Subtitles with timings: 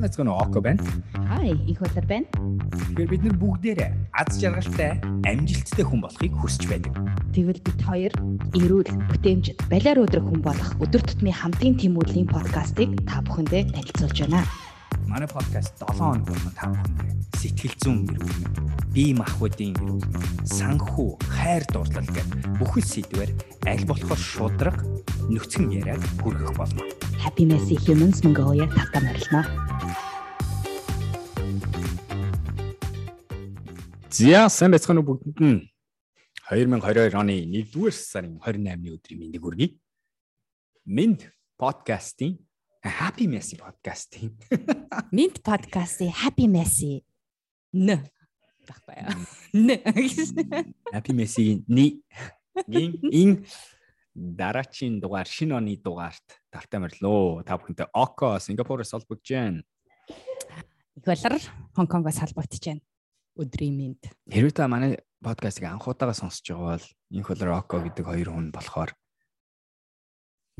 [0.00, 0.82] Мэцгэн Око байна.
[1.28, 2.26] Хай, их болор байна.
[2.32, 4.96] Тэгэхээр бид нар бүгдээрээ аз жаргалтай,
[5.28, 6.96] амжилттай хүн болохыг хүсэж байдаг.
[7.36, 8.12] Тэгвэл бид хоёр
[8.56, 14.42] эрүүл, бүтээмж, балиар өдрөх хүн болох өдөр тутмын хамтын тэмүүллийн подкастыг та бүхэндээ танилцуулж байна.
[15.04, 18.40] Манай подкаст 7 хоног болгон та бүхэндээ сэтгэл зүйн эрүүл,
[18.90, 20.04] бие махбодын эрүүл,
[20.48, 23.30] санхүү, хайр дурлал гэх бүхэл сэдвээр
[23.68, 24.76] аль болохоор шудраг
[25.30, 26.82] нөхцөн яриаг хүргэх болно.
[27.22, 29.40] Happy Messy Humans Mongolia тавтан морилно.
[34.10, 35.70] За сайн байцгаана уу бүгдэнд нь
[36.50, 39.78] 2022 оны 1-р сарын 28-ны өдрийн мэндийг хүргэе.
[40.90, 42.34] Минт подкастын
[42.82, 44.34] Happy Messy подкастын
[45.14, 47.06] Минт подкастын Happy Messy
[47.70, 48.02] н
[48.66, 49.14] багбая.
[49.54, 49.78] Н
[50.90, 52.02] Happy Messy ни
[52.66, 53.46] ин ин
[54.20, 57.48] дараачийн дугаар шинэ оны дугаарт тавтай мөрлөө.
[57.48, 59.64] Та бүхэнтэй Око Сингапуроос холбогдож байна.
[60.92, 61.40] Их болор
[61.72, 62.84] Хонконгоос холбогдож байна
[63.40, 64.02] өдрийн мэнд.
[64.28, 68.52] Хэрвээ та манай подкастыг анх удаага сонсож байгаа бол энэ хөл Rocco гэдэг хоёр хүн
[68.52, 68.92] болохоор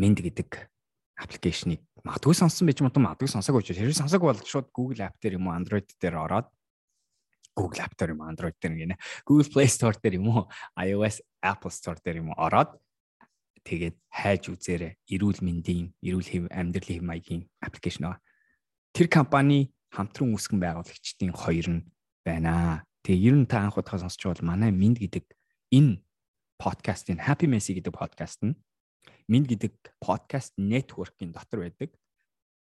[0.00, 0.48] мэнд гэдэг
[1.20, 5.36] аппликейшнийг магадгүй сонссон байж магадгүй магадгүй сонсоогүй ч хэрвээ сонсоогүй бол шууд Google App дээр
[5.36, 6.48] юм уу Android дээр ороод
[7.52, 8.96] Google App дээр юм Android дээр гинэ
[9.28, 10.42] Google Play Store дээр юм уу
[10.80, 12.80] iOS Apple Store дээр юм уу ороод
[13.64, 18.22] тэгээд хайж үзээрэй эрүүл мэндийн эрүүл хэв амьдралын хэв маягийн аппликейшн байгаа.
[18.96, 21.82] Тэр компани хамтран үүсгэн байгуулагчдын хоёр нь
[22.24, 22.86] байна.
[23.04, 25.24] Тэгээ ер нь та анх удаа сонсч бол манай Минд гэдэг
[25.74, 26.00] энэ
[26.60, 28.56] подкастын Happy Messy гэдэг подкаст нь
[29.30, 31.90] Минд гэдэг подкаст network-ийн дотор байдаг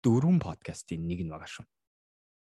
[0.03, 1.65] дөрвөн подкастын нэг нь байгаа шүү.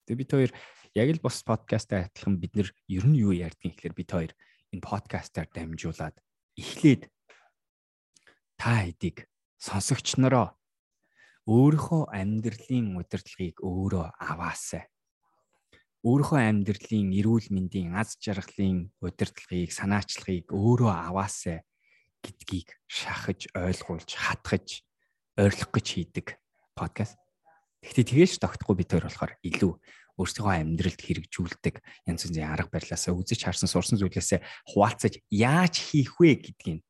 [0.06, 0.52] Тэгээ бид хоёр
[0.96, 4.32] яг л бос подкасттай адилхан бид нэр ер нь юу ярьдгийг гэхээр бид хоёр
[4.74, 6.16] энэ подкастаар дамжуулаад
[6.58, 7.08] эхлээд
[8.62, 9.26] та хэдийг
[9.58, 10.54] сонсогч нароо
[11.50, 14.86] өөрийнхөө амьдралын удирдлагыг өөрөө аваасаа
[16.06, 21.66] өөрийнхөө амьдралын эрүүл мэндийн аз жаргалын удирдлагыг, санаачлагыг өөрөө аваасаа
[22.22, 24.86] гэдгийг шахаж, ойлгуулж, хатгаж,
[25.42, 26.38] ойрлох гэж хийдэг
[26.78, 27.18] подкаст.
[27.82, 29.74] Гэхдээ тэгэж тогтохгүй бид хоёр болохоор илүү
[30.22, 36.38] өөрсдийнхөө амьдралд хэрэгжүүлдэг янз бүрийн арга барилаасаа үзэж харсан сурсан зүйлээсээ хуваалцаж яаж хийх вэ
[36.46, 36.86] гэдгийг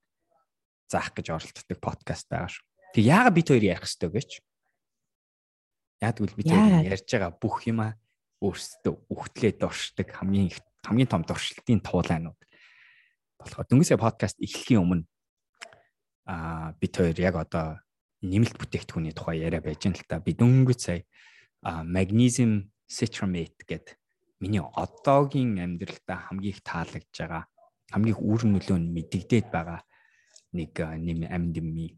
[0.92, 2.66] заах гэж оролддог подкаст байгаа шүү.
[2.92, 4.30] Тэг яагаад бид хоёр ярих хэрэгтэй гэж?
[6.04, 7.96] Яг тэгвэл бид хоёр ярьж байгаа бүх юма
[8.44, 10.52] өөрсдөө үхтлээ дуршдаг хамгийн
[10.84, 12.40] хамгийн том дуршилтын туулайнууд
[13.40, 15.06] болохоор дөнгөсөө подкаст эхлэхийн өмнө
[16.28, 17.80] аа бид хоёр яг одоо
[18.22, 20.22] нэмэлт бүтээгдэхүүний тухай яриа байж байна л та.
[20.22, 21.02] Би дөнгөж сая
[21.64, 23.98] magnesium citramate гэдэг
[24.42, 27.46] миний одоогийн амьдралдаа хамгийн их таалагдж байгаа
[27.94, 29.86] хамгийн үр нөлөө нь мэдэгдээд байгаа
[30.52, 31.98] нэг нэм амьдмын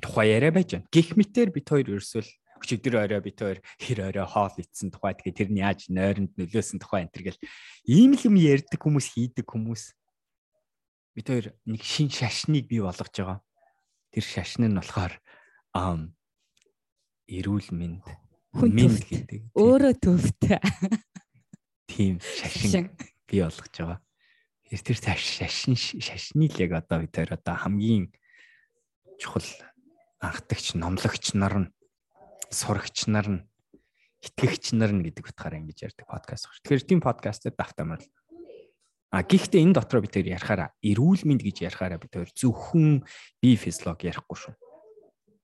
[0.00, 0.88] тухай яриа байж байна.
[0.90, 2.24] Гэх мэтэр бид хоёр ерөөсөө
[2.60, 6.78] өчигдөр орой бид хоёр хэр орой хоол идсэн тухай тэгээ тэр нь яаж нойронд нөлөөсөн
[6.80, 7.40] тухай энэ гэл
[7.88, 9.84] ийм л юм ярьдаг хүмүүс хийдэг хүмүүс
[11.16, 13.40] бид хоёр нэг шин шашныг бий болгож байгаа.
[14.12, 15.14] Тэр шашин нь болохоор
[15.72, 16.12] ам
[17.28, 18.04] эрүүл мэнд
[18.52, 19.40] мэнд гэдэг.
[19.56, 20.60] Өөрөө төвтэй.
[21.88, 22.92] Тийм шашин
[23.24, 23.98] бий болгож байгаа.
[24.70, 28.14] Тэр шашин шашны л яг одоо бид хоёр одоо хамгийн
[29.18, 29.42] чухал
[30.22, 31.72] анхдагч номлогч нар нь
[32.54, 33.42] сурагч нар нь
[34.22, 36.62] итгэгч нар нь гэдэг утгаараа ингэж ярьдаг подкаст байна.
[36.62, 38.14] Тэгэхээр тийм подкастад давтамар л.
[39.10, 43.02] А гэхдээ энэ дотроо бид тэр ярихаараа эрүүл мэнд гэж ярихаараа бид тэр зөвхөн
[43.42, 44.54] бие физиологи ярихгүй шүү.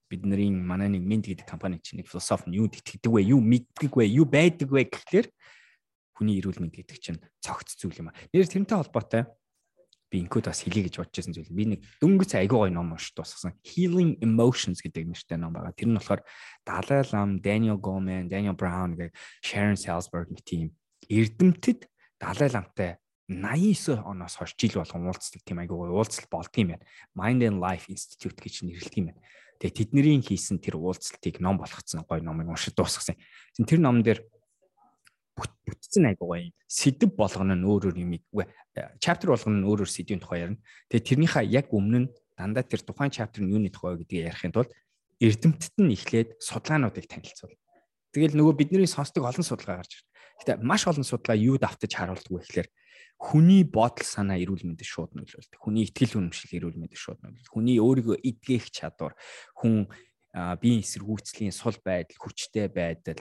[0.07, 3.91] Бидний манай нэг мэнд гэдэг компани чинь нэг философи нь юу итгэдэг вэ, юу мэддэг
[3.91, 5.27] вэ, юу байдаг вэ гэхлээр
[6.17, 8.17] хүний эрүүл мэнд гэдэг чинь цогц зүйл юм а.
[8.33, 9.23] Нэр тэрнтэй холбоотой
[10.09, 11.51] би инкод бас хэлье гэж бодож байсан зүйл.
[11.51, 13.59] Би нэг дөнгөц айгуу гой ном уншиж дуусгасан.
[13.61, 15.75] Healing Emotions гэдэг нэртэй ном байгаа.
[15.75, 16.23] Тэр нь болохоор
[16.63, 19.11] Dalai Lama, Daniel Goleman, Daniel Brown гэх
[19.43, 20.71] Sharon Salzberg нэг тийм
[21.11, 21.91] эрдэмтэд
[22.23, 26.87] Dalai Lamaтай 89 оноос хойш жил болгон уулздаг тийм айгуу гой уулзалт болдгийм байна.
[27.11, 29.19] Mind and Life Institute гэж нэрлэдэг юм байна.
[29.59, 33.19] Тэгээ тэдний хийсэн тэр уулзалтыг ном болгоцсон гой номыг уншиж дуусгасан.
[33.59, 34.23] Тэр номон дээр
[35.37, 36.51] бүтцэн айгуу гоё.
[36.65, 38.45] Сэдв болгоно нь өөр өөр юм үгүй.
[38.97, 40.61] Chapter болгоно нь өөр өөр сэдвийн тухай ярина.
[40.89, 44.71] Тэгээ тэрнийхээ яг өмнө нь дандаа тэр тухайн chapter нь юуны тухай гэдгийг ярихын тулд
[45.21, 47.57] эрдэмтэд нь эхлээд судалгаануудыг танилцуул.
[48.13, 50.05] Тэгэл нөгөө бидний сонсдог олон судалгаа гарч ирж.
[50.41, 52.69] Гэтэ маш олон судалгаа юу давтаж харуулдаг вэ гэхээр
[53.17, 55.57] хүний бодол санаа эрүүл мэндэд шууд нөлөөлдөг.
[55.57, 57.49] Хүний итгэл үнэмшил эрүүл мэндэд шууд нөлөөлдөг.
[57.49, 59.17] Хүний өөрийгөө эдгэх чадвар,
[59.57, 59.89] хүн
[60.61, 63.17] биеийн эсэргүүцлийн сул байдал, хүчтэй байдал,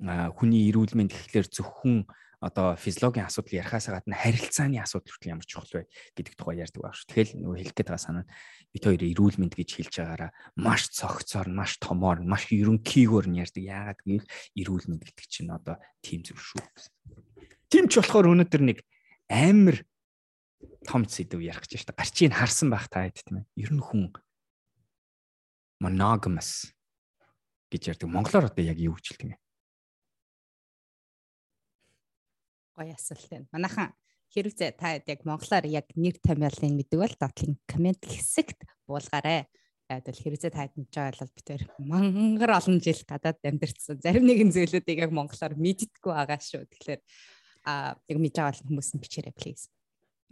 [0.00, 2.06] хүний эрүүл мэнд гэхлээр зөвхөн
[2.44, 6.92] одоо физиологийн асуудал ярихаас гадна харилцааны асуудал хүртэл ямар чухал вэ гэдэг тухай ярьдаг байх
[6.92, 7.08] шүү.
[7.08, 8.24] Тэгэхээр нөгөө хэлэх гээд байгаа санаа
[8.68, 10.30] бид хоёр эрүүл мэнд гэж хэлж байгаараа
[10.60, 13.64] маш цогцоор, маш томоор, маш ерөнхийгөөр нь ярьдаг.
[13.64, 14.28] Яагаад гэвэл
[14.60, 16.60] эрүүл мэнд гэдэг чинь одоо тийм зүйл шүү.
[17.72, 18.78] Тийм ч болохоор өнөөдөр нэг
[19.32, 19.80] амар
[20.84, 21.96] том сэдв ярих гэж байна.
[21.96, 23.48] Гарчийг харсан байх та хэд тийм ээ.
[23.56, 24.12] Ер нь хүн
[25.80, 26.76] monogamous
[27.72, 28.08] гэж ярьдаг.
[28.12, 29.43] Монголоор одоо яг юу гэж хэлдэг юм бэ?
[32.76, 33.46] Гоё асуулт байна.
[33.54, 33.94] Манайхан
[34.34, 39.46] хэрвээ та яг монголоор яг нэр томьёолын мэддэг бол дотлын комент хэсэгт буулгаарай.
[39.86, 41.48] Яг л хэрвээ та мэдж байгаа бол бид
[41.78, 44.02] мангар олон жил гадаад амьдэрсэн.
[44.02, 46.66] Зарим нэгэн зүйлүүдийг яг монголоор мэддэггүй байгаа шүү.
[46.66, 47.00] Тэгэхээр
[47.64, 49.70] а яг мэдж байгаа хүмүүс нь бичээрэй please.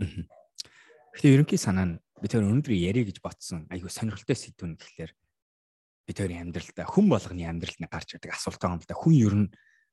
[0.01, 5.13] Тэгэхээр ерөнхий санаа нь бид тэр өнөөдөр яриа гэж ботсон айгүй сонирхолтой сэдвүүн гэхэлэр
[6.09, 8.97] бид тэрийн амьдралдаа хүн болгоны амьдралд нэг гарч ирдэг асуулт байгаа юм л да.
[8.99, 9.49] Хүн ер нь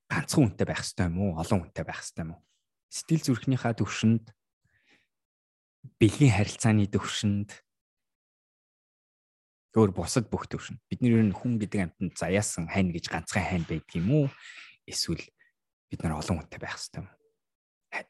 [0.09, 1.31] ганцхан хүнтэй байх хэрэгтэй юм уу?
[1.37, 2.41] Олон хүнтэй байх хэрэгтэй юм уу?
[2.89, 4.25] Сэтгэл зүрхнийхаа төвшөнд
[6.01, 7.49] бэлгийн харилцааны төвшөнд
[9.77, 13.69] өөр бусад бүх төвшөнд бидний ер нь хүн гэдэг амьтанд заяасан хань гэж ганцхан хань
[13.69, 14.25] байдаг юм уу?
[14.89, 15.21] Эсвэл
[15.93, 17.17] бид нар олон хүнтэй байх хэрэгтэй юм уу?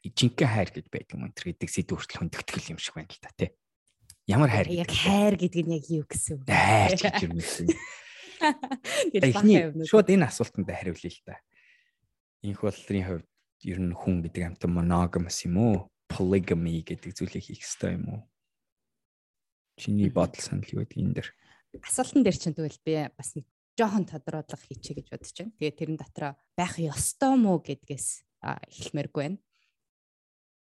[0.00, 3.30] Жинхэнэ хайр гэж байдаг юм энэ гэдэг сэдв хүртэл хөндөгдгөл юм шиг байна л та
[3.36, 3.50] тий.
[4.24, 4.72] Ямар хайр?
[4.72, 6.48] Яг хайр гэдэг нь яг юу гэсэн үг?
[6.48, 7.68] Хайр гэж юм юм.
[9.12, 11.36] Эхний шууд энэ асуултанд хариулъя л та
[12.46, 13.28] инх боллын хувьд
[13.64, 15.90] ер нь хүн гэдэг амтан monogamous юм уу?
[16.10, 18.20] polygamy гэдэг зүйлийг хийх ёстой юм уу?
[19.78, 21.28] Чиний бодол санал юу гэдэг энэ дэр?
[21.86, 23.46] Асуултан дээр чинь тэгвэл би бас нэг
[23.78, 25.54] жоохон тодорхойлох хийчээ гэж бодож байна.
[25.56, 28.08] Тэгээд тэрэн дотроо байх ёстой мó гэдгээс
[28.42, 29.38] эхлэмээргүй байна.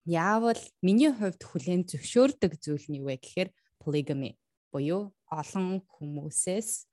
[0.05, 4.37] Яавал миний хувьд хүлээн зөвшөөрдөг зүйл нь юу вэ гэхээр polygamy
[4.73, 6.89] буюу олон хүмүүсээс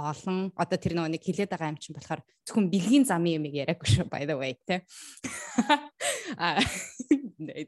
[0.00, 0.50] олон.
[0.56, 4.06] Одоо тэр нөгөө нэг хилээд байгаа юм чинь болохоор зөвхөн бэлгийн замын юмыг яриаггүй шүү
[4.08, 4.82] by the way те
[6.40, 6.60] а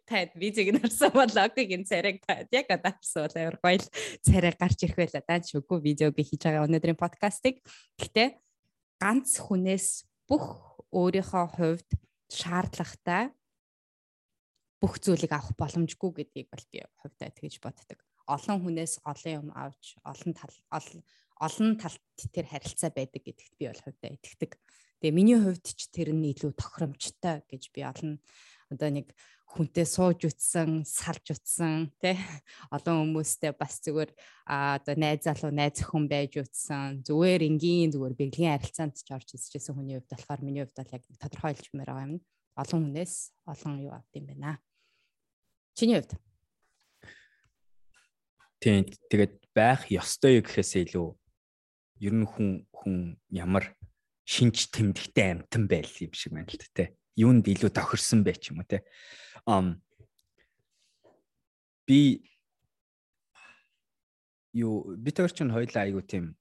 [0.06, 3.81] таад визэг нарсан бол логикийн царайг таад яг одоо бол амар гоё
[4.25, 7.61] царай гарч ирэх байла даа шүггүй видеог хийж байгаа өнөөдрийн подкастыг.
[7.99, 8.29] Гэхдээ
[9.00, 11.88] ганц хүнээс бүх өөрийнхөө хувьд
[12.31, 13.32] шаардлагатай
[14.82, 17.99] бүх зүйлийг авах боломжгүй гэдгийг бол би хувьдаа тэгж боддог.
[18.26, 21.00] Олон хүнээс олон юм авч, олон тал олон
[21.43, 21.99] талт
[22.31, 24.53] тэр харилцаа байдаг гэдэгт би бол хувьдаа итгэдэг.
[25.03, 28.23] Тэгээ миний хувьд ч тэр нь илүү тохиромжтой гэж би олно.
[28.71, 29.11] Одоо нэг
[29.50, 32.17] хүнтэй сууж үтсэн, салж үтсэн, тий
[32.73, 34.15] олон хүмүүстэй бас зүгээр
[34.49, 37.05] а одоо найз залуу найз охин байж үтсэн.
[37.05, 41.05] Зүгээр энгийн зүгээр бэлгийн харилцаанд ч орж ирсэн хүний хувьд болохоор миний хувьд бол яг
[41.21, 42.25] тодорхойлж мээр байгаа юм.
[42.56, 44.56] Олон хүнээс олон юу авд юм байна.
[45.77, 46.17] Чиний хувьд?
[48.62, 51.12] Тийм тэгээд байх ёстой гэхээс илүү
[52.02, 53.70] ер нь хүн хүн ямар
[54.26, 56.99] шинж тэмдэгтэй амтан байл юм шиг байна л тэ.
[57.14, 58.82] Юунд илүү тохирсон бай ч юм уу тэ.
[59.46, 59.78] Um
[61.87, 62.26] би
[64.50, 66.34] юу битэр чинь хоёлаа айгу тийм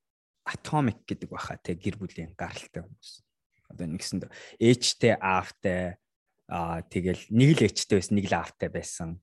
[0.45, 3.21] атомик гэдэг баха тэ гэр бүлийн гаралтай хүмүүс.
[3.69, 4.23] Одоо нэгсэнд
[4.57, 6.01] H-тэй A-тай
[6.49, 9.21] аа тэгэл нэг л H-тэй байсан нэг л A-тай байсан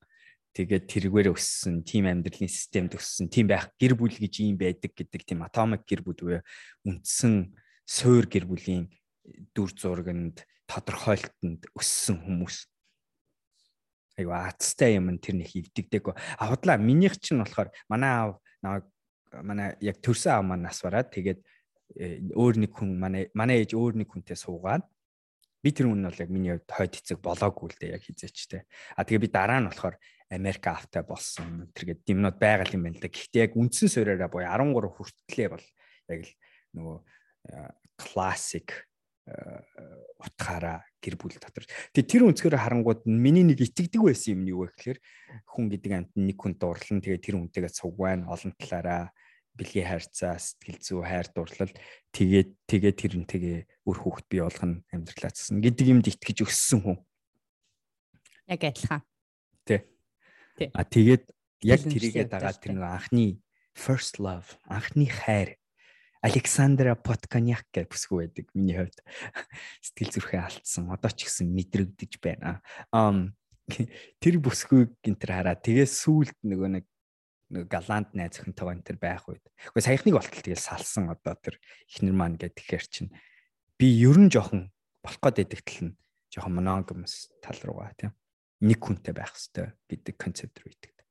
[0.59, 5.23] тэгээд тэргээр өссөн, тим амьдралын системд өссөн, тим байх гэр бүл гэж юм байдаг гэдэг
[5.23, 6.43] тийм атомик гэр бүл буюу
[6.83, 7.55] үндсэн
[7.87, 8.91] суур гэр бүлийн
[9.55, 12.67] дүр зурагнд тодорхойлолтод өссөн хүмүүс.
[14.19, 16.11] Айгу аацтай юм тэр нэг хөвдөгдөг.
[16.43, 18.91] Авдлаа минийх чинь болохоор манай аав намайг
[19.31, 21.39] манай яг төрсөн аав маань нас бараад тэгээд
[22.03, 24.83] э, өөр нэг хүн манай манай ээж өөр нэг хүнтэй суугаад
[25.63, 28.63] би тэр хүн нь бол яг миний хувьд хойд эцэг болоогүй л дээ яг хизээчтэй.
[28.95, 29.97] А тэгээ би дараа нь болохоор
[30.29, 33.09] Америк автай болсон тэргээд димнод байгаль юм байна л да.
[33.09, 35.67] Гэхдээ яг үндсэн суураараа буюу 13 хүртлээ бол
[36.13, 36.33] яг л
[36.77, 36.97] нөгөө
[37.97, 38.89] классик
[40.19, 41.65] утгаараа гэр бүл дотор.
[41.93, 44.99] Тэгээ тэр өнцгөр харангууд миний нэг итгэдэг байсан юм нь юу вэ гэхээр
[45.53, 49.13] хүн гэдэг амт нэг хүн дурлан тэгээ тэр хүнтэйгээ цуг байна олон талаараа
[49.55, 51.73] бэлгийн хайрцаа сэтгэл зүй хайр дурлал
[52.15, 56.99] тэгээд тэгээд тэрнтэйгээ үр хүүхэд бий болгоно амьдралаацсан гэдэг юмд итгэж өссөн хүн.
[58.49, 59.03] Яг адилхан.
[60.75, 61.25] А тэгээд
[61.63, 63.39] яг тэрийгээ дагаад тэр нэг анхны
[63.79, 65.55] first love анхны хайр
[66.19, 68.51] Александра Подканяк гэх бүсгүй байдаг.
[68.51, 68.99] Миний хувьд
[69.87, 70.91] сэтгэл зүрхээ алдсан.
[70.91, 72.59] Одоо ч гэсэн мэдрэгдэж байна.
[72.91, 73.39] Um
[74.19, 75.55] тэр бүсгүйг гинтер хараа.
[75.55, 76.85] Тэгээ сүулт нөгөө нэг
[77.55, 79.45] нэг галант найз охинтойгоо энэ төр байх үед.
[79.71, 83.15] Гэхдээ саяхныг болтол тэгэл салсан одоо тэр ихнэр маань гэдэг тэгэхээр чинь.
[83.79, 85.97] Би ерөн жоохон болох гээд идэгтэл нь
[86.35, 88.13] жоохон monogamous тал руугаа тийм
[88.65, 91.07] нэг хүнтэй байх хэрэгтэй гэдэг концепт рүү итгэдэг.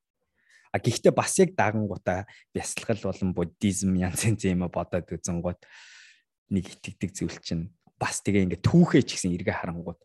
[0.73, 5.63] А гэхдээ бас яг дагангуудаа бясалгал болон буддизм янз янз юм бодоод үзэн гот
[6.51, 9.99] нэг итгэдэг зүйл чинь бас тэгээ ингээд түүхээ ч гэсэн эргээ харангууд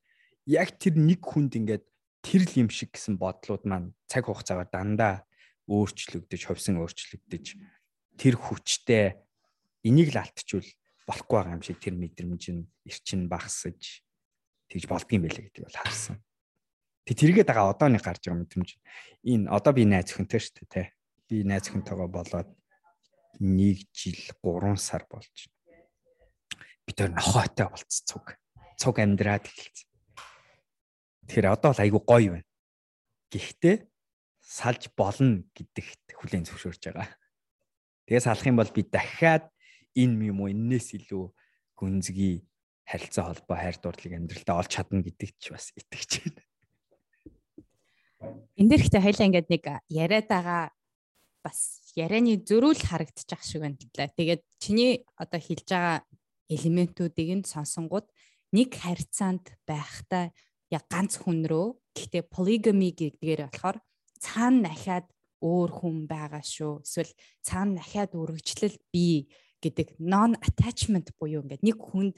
[0.46, 1.84] яг тэр нэг хүнд ингээд
[2.22, 5.26] тэр л юм шиг гэсэн бодлууд маань цаг хугацаагаар дандаа
[5.66, 7.58] өөрчлөгдөж, ховсон өөрчлөгдөж
[8.18, 9.18] тэр хүчтэй
[9.82, 10.70] энийг л алдчихвал
[11.06, 14.06] болохгүй байгаа юм шиг тэр мэдрэмж нь эрчин багсаж
[14.70, 16.16] тэгж болдгийм байлээ гэдэг бол харсан.
[17.02, 18.70] Тэг тэргээд байгаа одоо нэг гарч байгаа мэдрэмж.
[19.26, 20.84] Энэ одоо би найз өхөнтэй шүү дээ, тэ.
[21.26, 22.48] Би найз өхөнтэйгоо болоод
[23.42, 25.82] 1 жил 3 сар болж байна.
[26.86, 28.38] Би тэр нохойтой болцсон цуг.
[28.78, 29.88] Цуг амьдраад эхэлсэн.
[31.26, 32.50] Тэгэхээр одоо л айгүй гоё байна.
[33.34, 33.76] Гэхдээ
[34.38, 37.10] салж болно гэдэгт хүлээн зөвшөөрч байгаа.
[38.06, 39.50] Тэгээ салах юм бол би дахиад
[39.98, 41.24] энэ юм уу энээс илүү
[41.78, 42.46] гүнзгий
[42.86, 46.42] харилцаа холбоо хайр дурлалыг амьдралдаа олж чадна гэдэгт ч бас итгэж байна.
[48.56, 50.62] Энд дэрхтээ хоёлаа ингээд нэг яриад байгаа
[51.42, 54.06] бас ярианы зөрүүл харагдчих шиг байна л да.
[54.08, 55.98] Тэгээд чиний одоо хэлж байгаа
[56.46, 58.06] элементүүдийг нь сонсонгууд
[58.54, 60.30] нэг харьцаанд байхдаа
[60.70, 63.78] яг ганц хүн рүү гэхдээ polygamy гэдгээр болохоор
[64.22, 65.06] цаана дахиад
[65.42, 66.86] өөр хүн байгаа шүү.
[66.86, 67.12] Эсвэл
[67.42, 69.26] цаана дахиад үргэлжлэл бий
[69.58, 72.16] гэдэг non attachment буюу ингээд нэг хүнд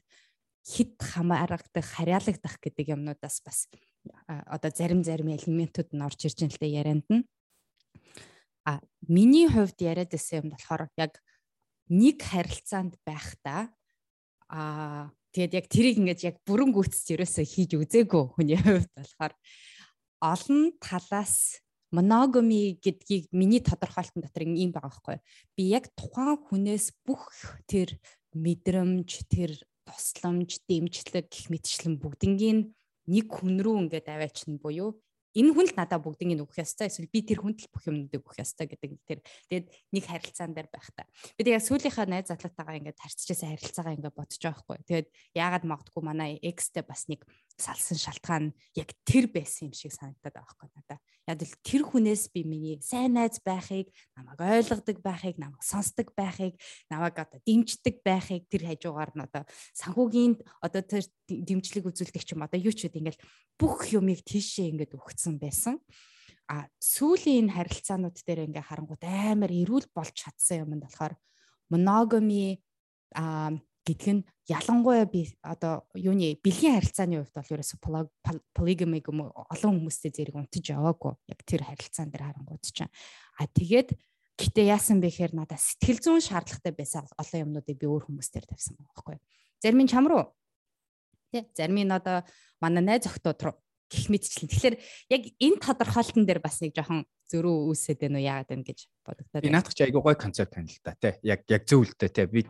[0.65, 3.69] хит хамаарагдах, харьяалагдах гэдэг юмнуудаас бас
[4.29, 7.23] одоо зарим зарим элементүүд нь орж ирж байгаа л дээ ярианд нь.
[8.65, 11.21] А миний хувьд яриад байсан юм болохоор яг
[11.89, 13.69] нэг харилцаанд байхдаа
[14.49, 19.33] а тэгээд яг тэрийг ингэж яг бүрэн гүйцэд ерөөсөө хийж үзээгүй хүний хувьд болохоор
[20.25, 21.61] олон талаас
[21.93, 25.19] моногами гэдгийг миний тодорхойлтон дотор ийм байгаа байхгүй.
[25.55, 27.31] Би яг тухайн хүнээс бүх
[27.71, 27.95] тэр
[28.35, 29.55] мэдрэмж, тэр
[29.87, 32.75] тусламж, дэмжлэг гих мэтчлэн бүгднийг
[33.09, 35.01] нэг хүн рүү ингээд аваачна буюу
[35.35, 38.39] энэ хүн л надад бүгднийг өгөх ёстой эсвэл би тэр хүнд л бүх юмнуудыг өгөх
[38.39, 39.21] ёстой гэдэг тэр
[39.51, 41.11] тэгээд нэг харилцаан дээр байх та.
[41.35, 44.79] Би тэгээд сүүлийнхаа найз залуутайгаа ингээд харьцажсэн харилцаагаа ингээд бодож байгаа хгүй.
[44.87, 50.35] Тэгээд яагаад магадгүй манай экстэй бас нэг салсан шалтгаан яг тэр байсан юм шиг санагдаад
[50.35, 51.01] байгаа хгүй надад.
[51.31, 56.59] Яг л тэр хүнээс би миний сайн найз байхыг, намайг ойлгодог байхыг, намайг сонсдог байхыг,
[56.91, 59.43] намайг одоо дэмждэг байхыг тэр хажуугаар нь одоо
[59.79, 63.23] санхүүгийн одоо тэр дэмжлэг үзүүлдэг ч юм одоо юу ч үгүй ингээд
[63.55, 65.79] бүх юмыг тийшээ ингээд өгцөн байсан.
[66.51, 71.17] А сүүлийн энэ харилцаанууд дээр ингээ харангууд амар эрүүл болж чадсан юм нь болохоор
[71.73, 72.61] моногами
[73.17, 77.77] а гэдг нь ялангуяа би одоо юуны бэлгийн харилцааны хувьд бол ерөөсө
[78.57, 81.13] полигами юм олон хүмүүстэй зэрэг унтаж яваагүй.
[81.29, 82.89] Яг тэр харилцаан дээр харангууд чинь
[83.37, 83.93] а тэгээд
[84.39, 88.75] гэтээ яасан бэ гэхээр надад сэтгэл зүйн шаардлагатай байсан олон юмнуудыг би өөр хүмүүстээр тавьсан
[88.75, 89.17] байгаа байхгүй
[89.63, 90.35] зарим нь чам руу
[91.31, 92.27] тий зарим нь одоо
[92.61, 93.55] манай найз охтууд руу
[93.87, 94.77] гих мэдчлэн тэгэхээр
[95.15, 99.45] яг энэ тодорхойлтон дээр бас нэг жоохон зөрүү үүсээд байна уу яагаад байна гэж бодогдоод
[99.47, 102.11] би наадах чи айгүй гой концепт байна л да тий яг яг зөв л дээ
[102.11, 102.43] тий би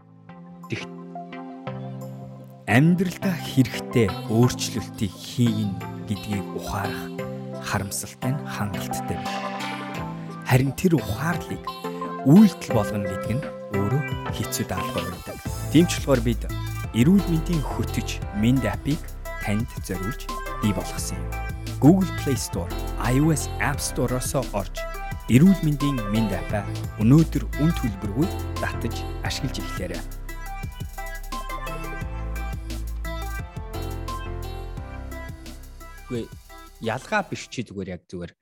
[2.64, 5.76] амьдралдаа хэрэгтэй өөрчлөлтийг хийн
[6.08, 7.12] гэдгийг ухаарах
[7.60, 9.28] харамсалтай нь хангалттай байна.
[10.48, 11.60] Харин тэр ухаарлыг
[12.24, 13.44] үйлдэл болгоно гэдэг нь
[13.76, 14.02] өөрөө
[14.32, 15.36] хэцүү даалгавар байдаг.
[15.76, 16.42] Тийм ч болохоор бид
[16.96, 19.00] эрүүл мэндийн хөтөч Mind app-ыг
[19.44, 20.24] танд зориулж
[20.64, 21.28] бий болгосон юм.
[21.84, 22.72] Google Play Store,
[23.12, 24.80] iOS App Store-оос орж
[25.28, 26.64] эрүүл мэндийн Mind app-а
[26.96, 30.23] өнөөдөр үн төлбөргүй татаж ашиглаж эхлээрэй.
[36.04, 36.28] Үгүй
[36.84, 38.32] ялгаа биш чи зүгээр яг зүгээр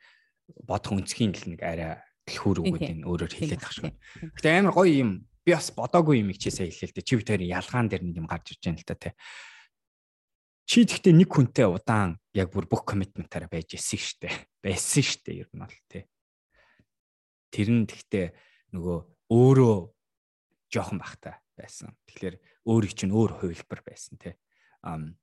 [0.66, 3.94] бодох өнцгийн л нэг арай дэлхүүр өгөөд энэ өөрөөр хэлээд ах шиг.
[4.34, 5.10] Гэтэ амар гоё юм
[5.46, 7.06] би бас бодоогүй юм хичээсээ хэлээ л дээ.
[7.06, 9.14] Чи битээр ялгаан дээр нэг юм гарч ирж байна л та тий.
[10.66, 14.30] Чи тэгтээ нэг хүнтэй удаан яг бүр бүх коммитментаараа байж ирсэн штэ.
[14.58, 16.10] Байсан штэ ер нь бол тий.
[17.54, 18.34] Тэр нь тэгтээ
[18.74, 18.98] нөгөө
[19.30, 19.76] өөрөө
[20.66, 21.94] жоохон бахтай байсан.
[22.10, 24.34] Тэгэхээр өөрийг чинь өөр хувилбар байсан тий.
[24.82, 25.14] Ам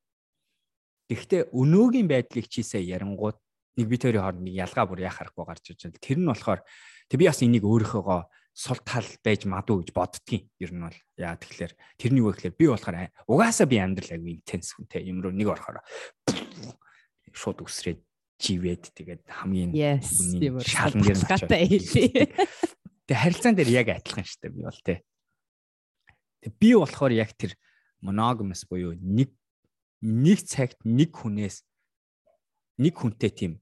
[1.09, 3.37] Гэхдээ өнөөгийн байдлыг чийсээ ярангууд
[3.81, 5.97] нэг би тэрийн хооронд нэг ялгаа бүр яа харахгүй гарч иж байна.
[5.97, 6.61] Тэр нь болохоор
[7.09, 8.21] тэг би бас энийг өөрийнхөөгөө
[8.53, 10.45] сул тал байж мадуу гэж боддгийн.
[10.59, 14.75] Ер нь бол яа тэгэхээр тэрний юу гэхээр би болохоор угаасаа би амьдрал аягүй интенс
[14.75, 15.81] хүнтэй юм руу нэг орохоор
[17.33, 18.03] шууд үсрээд
[18.39, 19.71] живэд тэгээд хамгийн
[20.03, 22.35] шалан дээр очиод
[23.09, 25.01] тэг харилцаан дээр яг адилхан шүү дээ би бол тэ.
[26.43, 27.55] Тэг би болохоор яг тэр
[28.03, 29.33] monogamous буюу нэг
[30.05, 31.63] нэг цагт нэг хүнээс
[32.79, 33.53] нэг хүнтэй тийм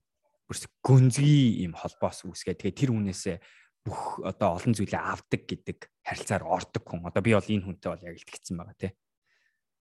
[0.46, 2.56] бүрс гүнзгий юм холбоос үүсгээ.
[2.56, 3.36] Тэгээ тэр хүнээсээ
[3.84, 7.04] бүх одоо олон зүйлээ авдаг гэдэг харилцаар ордог хүн.
[7.04, 8.92] Одоо би бол энэ хүнтэй бол яг л тэгсэн байгаа тий.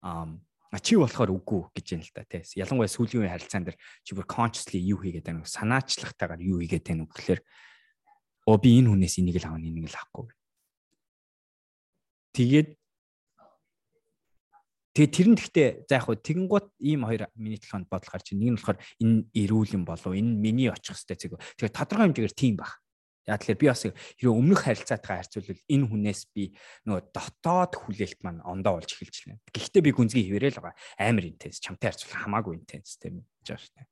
[0.05, 2.43] Аа чи болохоор үгүй гэж юм л та тий.
[2.55, 3.77] Ялангуяа сүүлийн үеийн харилцаан дээр
[4.07, 5.51] чи бүр consciously юу хийгээд байна вэ?
[5.51, 7.41] Санаачлагтайгаар юу хийгээд байна вэ гэхээр
[8.47, 10.31] оо би энэ хүнээс энийг л авна, энийг л авахгүй.
[12.31, 12.69] Тэгээд
[14.91, 18.49] Тэгээ тэр нь гэхдээ за яг хуу тэгэнгუут ийм хоёр миний толгойд бодол гарч нэг
[18.51, 21.39] нь болохоор энэ эрүүл юм болов энэ миний очих хэвээр зэрэг.
[21.55, 22.83] Тэгээ тодорхой хэмжээгээр тийм баг.
[23.23, 26.43] Яа тэгэхээр би бас хэрэв өмнөх харилцаатайгаа харьцуулбал энэ хүнээс би
[26.89, 29.39] нөгөө дотоод хүлээлт маань ондоо болж эхэлж байна.
[29.53, 30.75] Гэхдээ би гүнзгий хിവэрэл байгаа.
[30.99, 33.87] Амар интенс чамтай харьцуулах хамаагүй интенс тийм гэж байгаа шүү дээ.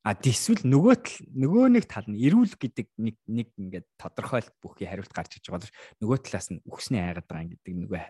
[0.00, 0.96] А дисвэл нөгөө
[1.28, 5.68] нөгөө нэг тал нь эрүүл гэдэг нэг нэг ингээд тодорхойлт бүхий хариулт гарч иж байгаа.
[6.00, 8.00] Нөгөө талаас нь үхсний айгаад байгаа гэдэг нөгөө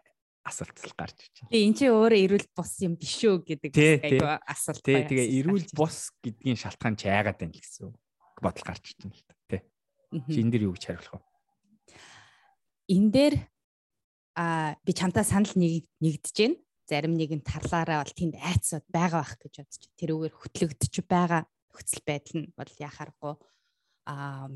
[0.44, 1.50] асуулт гарч иж байна.
[1.52, 4.84] Тэгээ эн чинь өөрөө эрүүл бус юм биш үү гэдэг айгүй асуулт.
[4.84, 7.92] Тэгээ эрүүл бус гэдгийн шалтгаан ч айгаад байна гэсэн
[8.40, 9.34] бодол гарч иж байна л та.
[9.48, 9.58] Тэ.
[10.32, 11.24] Чи энэ дээр юу гэж хариулах вэ?
[12.90, 13.34] Энэ дээр
[14.34, 16.56] а би чамтай санал нэгдэж байна.
[16.88, 19.82] Зарим нэгэн тарлаараа бол тэнд айцсууд байгаа байх гэж бодож.
[20.00, 23.34] Тэрүүгээр хөтлөгдөж байгаа нөхцөл байдал нь бол яхаарахгүй
[24.10, 24.48] а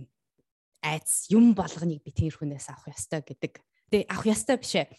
[0.83, 3.63] айц юм болгоныг би тэр хүнээс авах ёстой гэдэг.
[3.89, 4.91] Тэгээ авах ёстой биш ээ.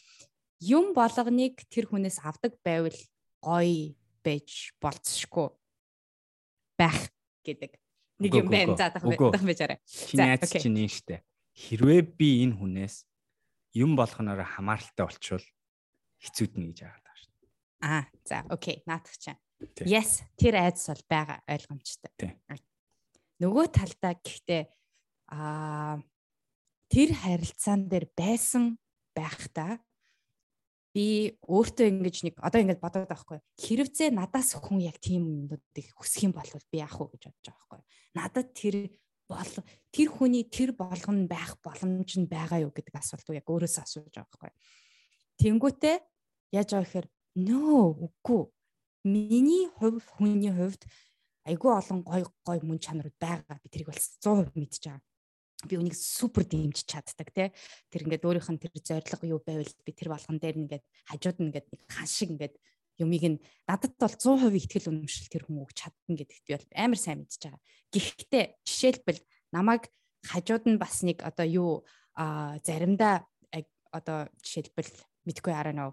[0.63, 2.95] Юм болгоныг тэр хүнээс авдаг байвал
[3.43, 5.51] гоё байж болцсохгүй
[6.79, 7.11] байх
[7.43, 7.71] гэдэг
[8.23, 8.75] нэг юм байна.
[8.79, 9.79] За дах байж арай.
[9.85, 11.21] За айц чинь юм штэ.
[11.55, 13.05] Хэрвээ би энэ хүнээс
[13.75, 15.45] юм болгоноор хамааралтай болчвол
[16.23, 17.33] хэцүүднэ гэж яагаад байгаа шүү.
[17.83, 19.39] Аа за окей наадах чинь.
[19.87, 22.11] Yes, тэр айдас бол байгаа ойлгомжтой.
[23.39, 24.63] Нөгөө талдаа гэхдээ
[25.31, 25.99] аа
[26.91, 28.79] тэр харилцаан дээр байсан
[29.15, 29.79] байхдаа
[30.95, 35.91] би өөртөө ингэж нэг одоо ингэж бодоод байгаа хгүй хэрвзээ надаас хүн яг тийм юмнуудыг
[35.99, 37.81] хүсэх юм бол би яах вэ гэж бодож байгаа хгүй
[38.15, 38.75] надад тэр
[39.27, 39.51] бол
[39.91, 44.35] тэр хүний тэр болгоно байх боломж нь байгаа юу гэдэг асуулт яг өөрөөсөө асууж байгаа
[44.39, 44.51] хгүй
[45.43, 45.95] тэнгүүтээ
[46.55, 47.07] яаж байгаа гэхээр
[47.43, 48.41] нөө үгүй
[49.03, 50.87] миний хувь хүний хувьд
[51.45, 53.61] айгүй олон гой гой мөн чанарууд байгаа.
[53.61, 55.03] Би тэрийг бол 100% мэдж байгаа.
[55.65, 57.49] Би үнийг супер дэмжиж чаддаг тий.
[57.89, 61.47] Тэр ингээд өөрийнх нь тэр зориг юу байвал би тэр болгон дээр ингээд хажууд нь
[61.49, 62.55] ингээд хан шиг ингээд
[63.01, 66.99] юмыг нь надад бол 100% ихтгэл үнэмшил тэр хүн өгч чадна гэдэгт би бол амар
[66.99, 67.61] сайн мэдж байгаа.
[67.91, 69.91] Гэхдээ жишээлбэл намайг
[70.23, 71.71] хажууд нь бас нэг одоо юу
[72.15, 73.27] а заримдаа
[73.91, 74.91] одоо жишээлбэл
[75.27, 75.91] мэдгүй араа нөө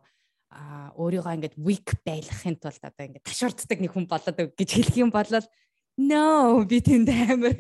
[0.52, 5.10] а өөрийгөө ингээд weak байлгахын тулд одоо ингээд ташуурддаг нэг хүн болоод гэж хэлэх юм
[5.14, 5.26] бол
[5.98, 7.56] no би тэнд амар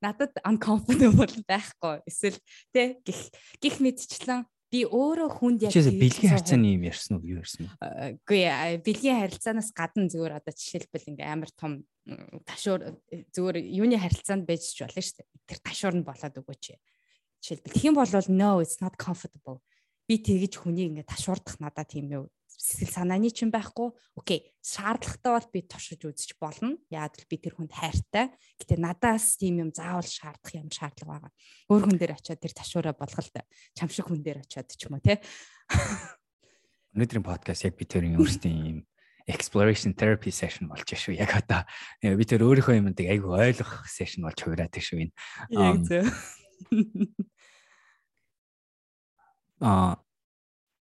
[0.00, 2.00] надад uncomfortable байхгүй.
[2.08, 2.38] Эсвэл
[2.72, 4.44] тэ гих гих мэдчлэн.
[4.72, 7.22] Би өөрөө хүнд яг бэлгийн харьцааны юм ярьсан уу?
[7.22, 8.42] Юу ярьсан уу үгүй
[8.82, 11.86] бэлгийн харилцаанаас гадна зүгээр одоо жишээлбэл ингээм амар том
[12.42, 12.98] ташуур
[13.30, 15.30] зүгээр юуны харилцаанд байж ч болно шүү дээ.
[15.46, 16.64] Тэр ташуур нь болоод өгөөч.
[17.38, 17.78] Жишээлбэл.
[17.78, 19.62] Хэм бол no it's not comfortable.
[20.10, 23.92] Би тэгэж хүнийг ингээд ташуурдах надад тийм юу сэтгэл санааны чинь байхгүй.
[24.16, 26.78] Окей, шаардлагатай бол би туршиж үзэж болно.
[26.88, 28.32] Яг л би тэр хүнд хайртай.
[28.60, 31.32] Гэтэ надаас тийм юм заавал шаардах юм шаардлага байгаа.
[31.68, 33.44] Өөр хүн дээр очиод тэр ташуураа болголтой.
[33.74, 35.20] Чам шиг хүн дээр очиод ч юм уу те.
[36.94, 38.78] Өнөөдрийн подкаст яг би тэрийн өөрсдийн юм
[39.26, 41.16] exploration therapy session болж шүү.
[41.16, 41.64] Яг одоо
[42.00, 45.12] би тэр өөрийнхөө юмдыг айгүй ойлгох session болж хувираад шүү энэ.
[45.50, 46.06] Яг зөв.
[49.64, 49.96] а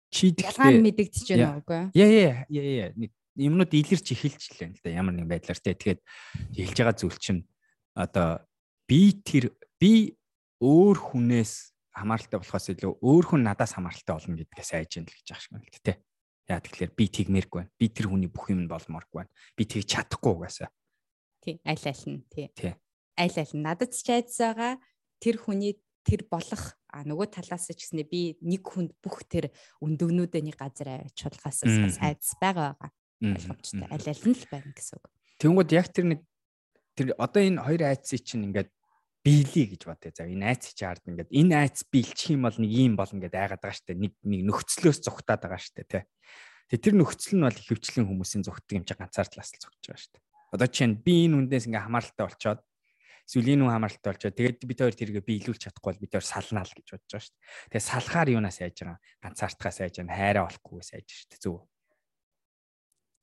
[0.09, 4.89] чи ялгаа мэдэгдэж байна уугүй яа яа яа яа юмнууд илэрч эхэлж лээ л да.
[4.91, 5.71] Ямар нэг байдлаар те.
[5.71, 6.01] Тэгээд
[6.59, 7.41] хэлж байгаа зүйл чинь
[7.95, 8.43] одоо
[8.83, 10.19] би тэр би
[10.59, 15.27] өөр хүнээс хамааралтай болохоос илүү өөр хүн надаас хамааралтай болно гэдгээс айж яана л гэж
[15.31, 15.93] байгаа шиг байна л те.
[16.51, 17.71] Яа тэгэхээр би тэгмээргүй байна.
[17.79, 19.31] Би тэр хүний бүх юм болмооргүй байна.
[19.55, 20.69] Би тэг чадахгүй угаасаа.
[21.39, 22.51] Тий аль аль нь тий.
[23.15, 23.63] Аль аль нь.
[23.63, 24.73] Надад ч айдас байгаа
[25.23, 30.41] тэр хүний тэр болох а нөгөө талаас ч гэснээр би нэг хүнд бүх тэр өндөгнүүдээ
[30.45, 32.91] нэг газар авчулгаас бас айдас байгаа байгаа.
[33.19, 33.87] Ойлгомжтой.
[33.91, 35.05] Аль аль нь л байна гэсэн үг.
[35.43, 36.19] Тэнгүүд яг тэр нэг
[36.95, 38.71] тэр одоо энэ хоёр айцыг чинь ингээд
[39.23, 40.11] биелий гэж бодъё.
[40.15, 43.43] За энэ айц чи хард ингээд энэ айц биелчих юм бол нэг юм болно гэдээ
[43.43, 43.99] айгаад байгаа штэ.
[43.99, 46.03] Нэг нэг нөхцлөөс зүгтаад байгаа штэ тий.
[46.71, 49.99] Тэгээ тэр нөхцөл нь бол ихэвчлэн хүмүүсийн зүгтдаг юм чи ганцаар талаас л зүгтж байгаа
[49.99, 50.17] штэ.
[50.55, 52.59] Одоо чинь би энэ үндээс ингээ хамааралтай болчоод
[53.29, 54.33] эсвэл энэ хүн хамааралтай болчоо.
[54.33, 57.35] Тэгээд бид хоёр тэргээ биелүүлж чадахгүй бол бид хоёр салнаа л гэж бодож байгаа шүү
[57.37, 57.45] дээ.
[57.69, 58.99] Тэгээд салхаар юунаас яаж байгаа?
[59.21, 60.17] Ганцаардхаас яаж байгаа?
[60.17, 61.41] Хайраа олохгүйгээс яаж шүү дээ.
[61.45, 61.57] Зүг.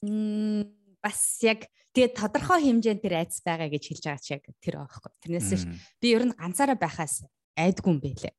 [0.07, 0.63] Мм
[1.03, 5.11] бас яг тэгээд тодорхой хэмжээнд тэр айц байгаа гэж хэлж байгаа чи яг тэр аахгүй.
[5.27, 5.65] Тэрнээс ш
[5.99, 7.27] би ер нь ганцаараа байхаас
[7.59, 8.35] айдгүй юм байлээ.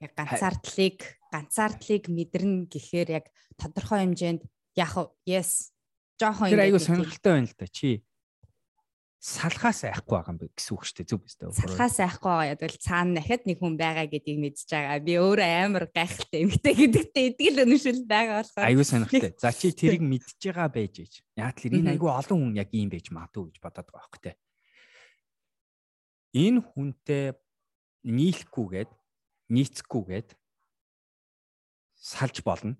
[0.00, 3.26] Яг ганцаардлыг ганцаардлыг мэдэрнэ гэхээр яг
[3.60, 4.42] тодорхой хэмжээнд
[4.78, 4.92] яг
[5.28, 5.74] yes
[6.18, 8.02] жоохон Тэр айгүй сонирхолтой байна л да чи
[9.18, 11.50] салхаас айхгүй байгаа юм гэсэн үг шүү дээ зүг биз дээ.
[11.50, 15.02] Салхаас айхгүй байгаа ядвал цаана дахиад нэг хүн байгаа гэдгийг мэдж байгаа.
[15.02, 18.68] Би өөрөө амар гайхалтай эмгтэй гэдэгтээ итгэл өнөшөл байгаа болохоор.
[18.70, 19.32] Айгүй сонирхолтой.
[19.42, 21.14] За чи тэрийг мэдж байгаа байж ээж.
[21.34, 24.32] Яг л энэ айгүй олон хүн яг ийм байж магадгүй гэж бодоод байгаа те.
[26.38, 27.34] Энэ хүнтэй
[28.06, 28.90] нийлэхгүйгээд
[29.50, 30.28] нийцэхгүйгээд
[31.98, 32.78] салж болно.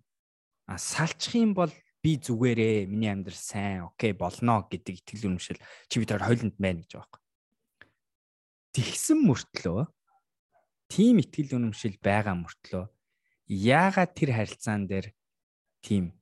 [0.71, 5.59] А салчих юм бол би зүгээрээ миний амьдрал сайн, окей болно гэдэг итгэл үнэмшил
[5.91, 7.25] чи бид хоёр хойлонд байна гэж байгаа юм.
[8.75, 9.81] Тэгсэн мөртлөө
[10.87, 12.85] тийм итгэл үнэмшил байгаа мөртлөө
[13.51, 15.11] яагаад тэр харилцаан дээр
[15.83, 16.15] тийм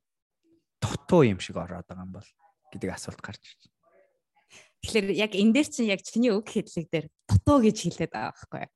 [0.81, 2.29] дутуу юм шиг ороод байгаа юм бол
[2.73, 3.75] гэдэг асуулт гарч ирж байна.
[4.81, 8.61] Тэгэхээр яг энэ дээр чинь яг чиний үг хэдлэг дээр дутуу гэж хэлээд байгаа байхгүй
[8.65, 8.73] юу?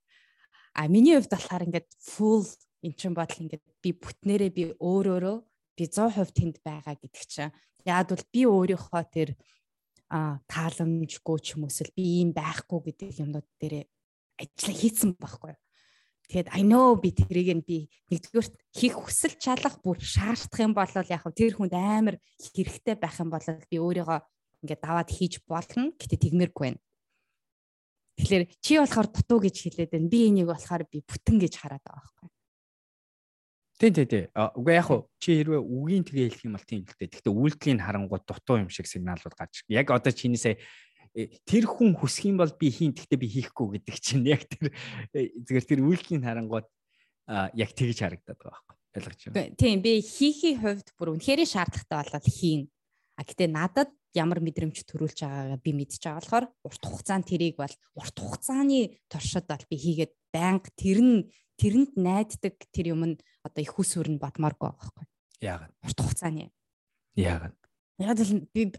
[0.76, 2.48] А миний хувьд болохоор ингээд full
[2.84, 5.38] эн чин бодол ингээд би бүтнээрээ би өөрөөрөө
[5.78, 7.56] би 100% тэнд байгаа гэдэг чинь
[7.86, 9.30] яад бол би өөрийнхөө тэр
[10.12, 13.88] тааламжгүй ч юм уусэл би ийм байхгүй гэдэг юмнууд дээр
[14.36, 15.56] ажилла хийцэн байхгүй.
[16.28, 17.78] Тэгээд I know би тэрийг нь би
[18.12, 23.32] нэгдүгээр хийх хүсэл чалах бүр шаардах юм бол яг тэр хүнд амар хэрэгтэй байх юм
[23.32, 24.20] бол би өөрийгөө
[24.64, 25.92] ингээд даваад хийж болно.
[26.00, 26.80] Гэтэ тэгмээргүй байна.
[28.20, 30.12] Тэгэхээр чи болохоор дутуу гэж хэлээд байна.
[30.12, 32.30] Би энийг болохоор би бүтэн гэж хараад байгаа байхгүй.
[33.82, 34.26] Тийм тийм тийм.
[34.38, 37.10] Үгүй яг хуу чи хэрвээ үгийн тгээ хэлэх юм бол тийм л дээ.
[37.17, 39.65] Гэхдээ үйлдэлийн харангууд дутуу юм шиг сигналууд гарч.
[39.74, 40.54] Яг одоо чинээсээ
[41.17, 44.70] э, тэр хүн хүсэх юм бол би хийн гэхдээ би хийхгүй гэдэг чинь яг тэр
[45.17, 46.70] э, зүгээр тэр үйлдэлийн харангууд
[47.58, 48.78] яг тэгж харагдаад байгаа байхгүй.
[49.02, 49.58] Ойлгож байна.
[49.58, 52.70] Тийм би хийхий хувьд бүр үнэхээр шаардлагатай болоод хийн.
[53.17, 57.76] А гэтээ надад ямар мэдрэмж төрүүлж байгаагаа би мэдж байгаа болохоор урт хугацаанд тэрийг бол
[57.98, 63.62] урт хугацааны туршид бол би хийгээд байнга тэр нь тэрэнд найддаг тэр юм нь одоо
[63.62, 65.06] их ус өрн бодмооргүй байгаа байхгүй.
[65.42, 65.74] Яагаад?
[65.84, 66.52] Урт хугацааны.
[67.18, 67.58] Яагаад?
[68.02, 68.72] Яг л би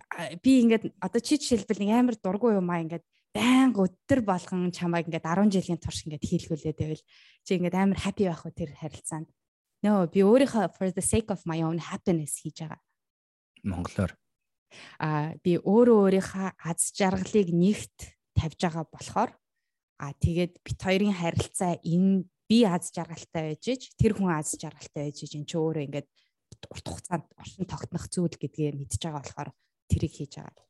[0.42, 5.06] би ингээд одоо чи жишээлбэл нэг амар дургүй юм аа ингээд байнга өдөр болгон чамайг
[5.06, 7.04] ингээд 10 жилийн турш ингээд хийлгүүлээд байвал
[7.46, 9.30] чи ингээд амар happy байх уу тэр харилцаанд.
[9.82, 12.80] Нөө би өөрийнхөө for the sake of my own happiness хийж байгаа.
[13.62, 14.12] Монголоор
[14.98, 17.98] а би өөрөө өөрийнхөө аз жаргалыг нэгт
[18.34, 19.30] тавьж байгаа болохоор
[20.02, 25.08] а тэгээд бит хоёрын харилцаа энэ би аз жаргалтай байж ич тэр хүн аз жаргалтай
[25.08, 26.08] байж ич эн чи өөрөө ингээд
[26.68, 29.50] урт хугацаанд оршин тогтнох зүйл гэдгээ мэдж байгаа болохоор
[29.88, 30.68] тэрийг хийж байгаа.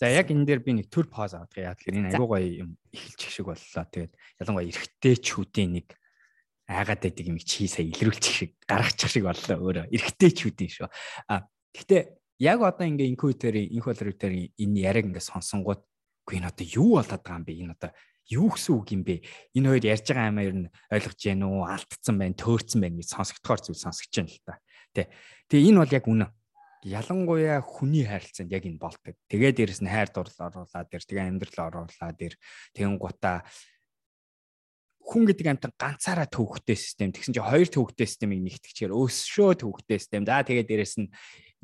[0.00, 2.70] За яг энэ дээр би нэг төр пауз авах яа тэгэхээр энэ аюу гоё юм
[2.94, 3.84] эхэлчих шиг боллоо.
[3.92, 5.88] Тэгээд ялангуяа эрэгтэйчүүдийн нэг
[6.64, 10.88] айгаад байдаг юм чи сая илрүүлчих шиг гаргачих шиг боллоо өөрөө эрэгтэйчүүдийн шүү.
[11.28, 11.44] А
[11.76, 12.02] гэхдээ
[12.40, 15.82] яг одоо ингээ инкутерийн инкутерийн энэ яриаг ингээ сонсонгууд
[16.24, 17.52] үгүй энэ одоо юу болоод байгаа юм бэ?
[17.58, 17.90] Энэ одоо
[18.28, 19.24] юу гэсэн үг юм бэ?
[19.56, 21.62] Энэ хоёр ярьж байгаа юм ер нь ойлгож гэнэ үү?
[21.64, 24.60] Алдцсан байна, төөрцөн байна гэж сонсогдохоор зүйл сонсогч юм л та.
[24.92, 25.08] Тэ.
[25.48, 26.26] Тэгээ энэ бол яг үнэ.
[26.84, 29.16] Ялангуяа хүний хайрцанд яг энэ болдог.
[29.32, 32.34] Тэгээ дээрэс нь хайр дурлал оруулаад дэр тэгээ амьдрал оруулаад дэр
[32.76, 33.42] тэгэн гутаа
[35.08, 37.10] хүн гэдэг амтан ганцаараа төвхтэй систем.
[37.10, 40.28] Тэгсэн чинь хоёр төвхтэй системийг нэгтгэчихээр өсшөө төвхтэй систем.
[40.28, 41.08] За тэгээ дээрэс нь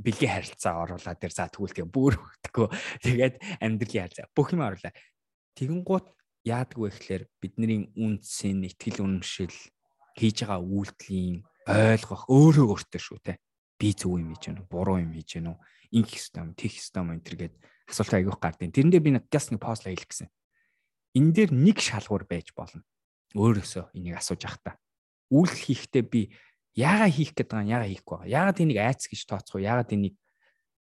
[0.00, 2.56] бэлгийн харилцаа оруулаад дэр за тэгвэл тэгээ бүр өгдөг.
[3.04, 4.92] Тэгээд амьдралын харилцаа бүх юм оруулаа.
[5.54, 6.08] Тэгэн гут
[6.44, 9.56] яадаг вэ гэхээр бидний үндсийн итгэл үнэмшил
[10.14, 13.40] хийж байгаа үйлдэлийн ойлгох өөрөө өөртөө шүү те.
[13.80, 14.68] Би зөв юм хийж гэнэ?
[14.68, 15.56] Буруу юм хийж гэнэ?
[15.96, 17.54] Инх систем, тех систем энэ төргээд
[17.88, 18.70] асуулт аягүйх гардыг.
[18.76, 20.28] Тэрэндээ би нэг газ нэг пост хийх гэсэн.
[21.16, 22.84] Энэ дээр нэг шалгуур байж болно.
[23.34, 24.72] Өөрөөсөө энийг асууж явах та.
[25.32, 26.30] Үйлдэл хийхдээ би
[26.76, 28.34] яагаад хийх гээд байгаа юм яагаад хийхгүй байгаа.
[28.34, 29.66] Яагаад энийг айц гэж тооцох уу?
[29.66, 30.14] Яагаад энийг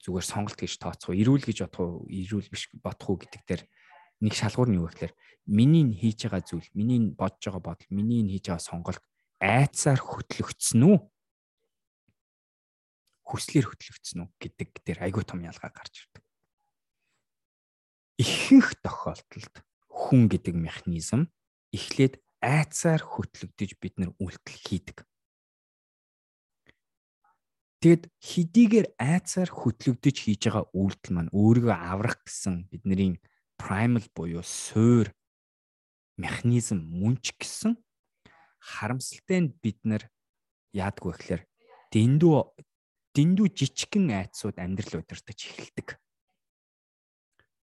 [0.03, 1.17] зүгээр сонголт гэж тооцох уу?
[1.17, 2.09] Ирүүл гэж бодох уу?
[2.09, 3.61] Ирүүл биш бодох уу гэдэг дээр
[4.23, 5.13] нэг шалгуур нь юу гэхээр
[5.47, 9.03] миний хийж байгаа зүйл, миний бодож байгаа бодол, миний хийж байгаа сонголт
[9.41, 10.97] айцаар хөтлөгдсөн үү?
[13.25, 16.23] Хүслээр хөтлөгдсөн үү гэдэг дээр айгүй том ялгаа гарч ирдэг.
[18.21, 19.55] Ихэнх тохиолдолд
[19.91, 21.27] хүн гэдэг механизм
[21.75, 24.97] эхлээд айцаар хөтлөгдөж бид нар үйлдэл хийдэг.
[27.83, 33.19] Тэгэд хэдийгээр айцаар хөтлөгдөж хийж байгаа үйлдэл маань өөрийгөө аврах гэсэн бидний
[33.65, 35.09] primal буюу суур
[36.21, 37.73] механизм мөнч гэсэн
[38.61, 40.05] харамсалтай нь бид нар
[40.69, 41.41] яадгүй гэхээр
[41.89, 42.37] дэндүү
[43.17, 45.97] дэндүү жижигхэн айцууд амьдрал удирдах эхэлдэг.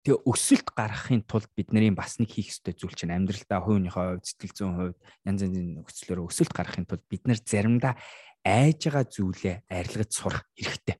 [0.06, 4.54] Тэгээ өсөлт гаргахын тулд бидний бас нэг хийх ёстой зүйл чинь амьдралдаа хувийнхаа хувьд сэтгэл
[4.54, 7.98] зүйн хувьд янз янзын нөхцлөөр өсөлт гаргахын тулд бид нар заримдаа
[8.46, 10.96] айж байгаа зүйлээ арилгаж сурах хэрэгтэй.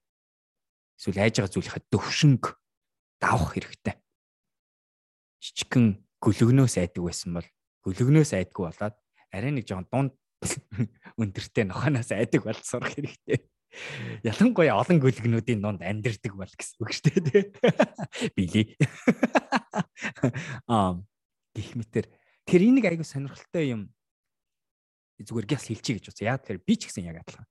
[0.99, 2.43] Эсвэл айж байгаа зүйлийнхаа төвшинг
[3.23, 3.95] давах хэрэгтэй.
[5.39, 7.47] Жижигхэн гөлөгнөөс айдаг байсан бол
[7.87, 8.95] гөлөгнөөс айдаггүй болоод
[9.31, 10.13] арай нэг жоохон дунд
[11.21, 13.39] өндөртэй нохоноос айдаг бол сурах хэрэгтэй.
[14.27, 17.43] Ялангуяа олон гөлөгнүүдийн дунд амьдэрдэг бол гэсэн үг шүү дээ.
[18.35, 18.75] Били.
[20.67, 20.99] Аа
[21.55, 22.05] гэх мэтэр
[22.43, 23.81] тэр энийг айгүй сонирхолтой юм
[25.23, 26.27] зүгээр гяс хэлчихье гэж бодсон.
[26.27, 27.47] Яг тэр би ч гэсэн яг адилхан.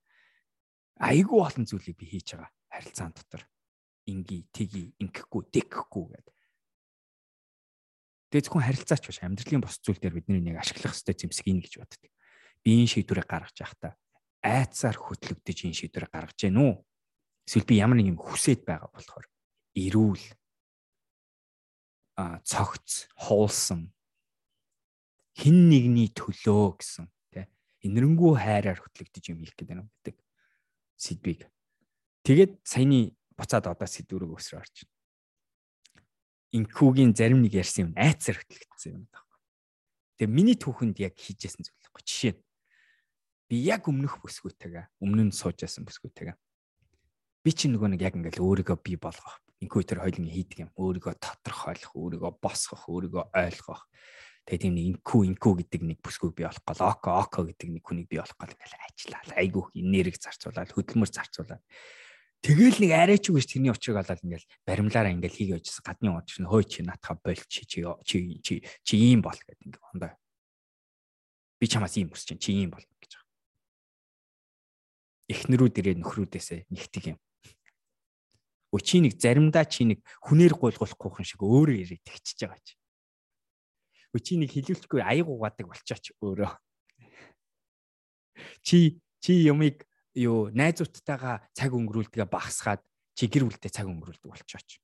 [1.01, 3.49] Айгүй олон зүйлийг би хийж байгаа харилцаан дотор.
[4.09, 6.35] Инги, тгий, ингэхгүй, тэгхгүй гэдэг
[8.29, 11.81] Тэгээ зөвхөн харилцаач биш амьдралын бос зүйл дээр бидний нэг ашиглах ёстой зэмсэг ийн гэж
[11.81, 12.13] боддог.
[12.61, 13.89] Биеийн шийдвэрийг гаргаж явах та
[14.45, 16.73] айцаар хөтлөгдөж энэ шийдвэр гаргаж гэнэ үү?
[17.49, 19.27] Эсвэл би ямар нэг юм хүсэж байгаа болохоор
[19.73, 20.25] эрүүл
[22.19, 23.95] а цогц, хуулсан
[25.39, 27.47] хин нэгний төлөө гэсэн тий
[27.87, 30.17] энэрнгүү хайраар хөтлөгдөж юм хийх гэдэг юм гэдэг
[30.99, 31.47] сэдвийг
[32.27, 34.98] тэгээд саяны буцаад одоо сэдвүүрийг өсрөө орж байна.
[36.57, 39.37] Инкүүгийн зарим нэг ярьсан юм айцаар хөтлөгдсөн юм байна.
[40.17, 42.03] Тэгээ миний түүхэнд яг хийжсэн зүйл байхгүй.
[42.09, 42.43] Жишээ нь
[43.49, 46.37] би яг өмнөх бүсгүйтэйгээ өмнө нь суужсэн бүсгүйтэйгээ.
[47.45, 50.71] Би чинь нөгөө нэг яг ингээл өөрийгөө би болгох инкүү тэр хоёлын хийдэг юм.
[50.79, 53.83] Өөрийгөө тодорхойлох өөрийгөө босгох өөрийгөө ойлгох.
[54.47, 57.83] Тэгээ тийм нэг инкүү инкүү гэдэг нэг бүсгүй бий болох гол око око гэдэг нэг
[57.85, 59.23] хүнийг бий болох гол ингээл ажиллаа.
[59.37, 61.63] Айгүйх энерги зарцуулаад хөдөлмөр зарцуулаад
[62.39, 66.47] Тэгэл нэг арайч үгүйс тэрний учрыг олоод ингээл баримлаараа ингээл хийгээ очсон гадны унж шин
[66.47, 70.15] хой чи натха болч чи чи чи чи ийм бол гэдэг ингээ хондоо.
[71.59, 73.27] Би чамаас ийм чинь чи ийм бол гэж байгаа.
[75.35, 77.19] Эхнэрүүд ирээ нөхрүүдээсээ нэгтэг юм.
[78.71, 82.79] Өө чи нэг заримдаа чи нэг хүнээр гуйлгуулахгүй хүн шиг өөрөө ирээд тэгчихэж байгаа чи
[84.23, 86.53] чи нэг хилүүлчихгүй аяг угаадаг болчооч өөрөө.
[88.63, 89.88] Чи чи юмыг
[90.19, 92.83] юу найзуудтайгаа цаг өнгөрүүлдэгэ багсгаад
[93.15, 94.83] чи гэр бүлтэй цаг өнгөрүүлдэг болчооч.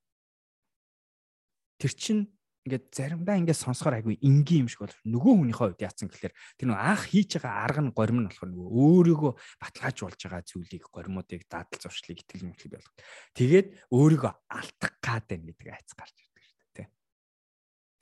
[1.82, 2.18] Тэр чин
[2.64, 6.66] ингээд заримдаа ингээд сонсохоор айгүй энгийн юм шиг бол нөгөө хүнийхээ хувьд яатсан гэхэлэр тэр
[6.72, 11.44] нөгөө анх хийж байгаа арга нь горим нь болохоор нөгөө өөрийгөө баталгаажуулж байгаа зүйлийг горимуудыг
[11.44, 12.96] дадал зуршлыг итгэл мөчлөг болгох.
[13.36, 16.16] Тэгээд өөрийгөө алдах гад байна гэдэг айц гарч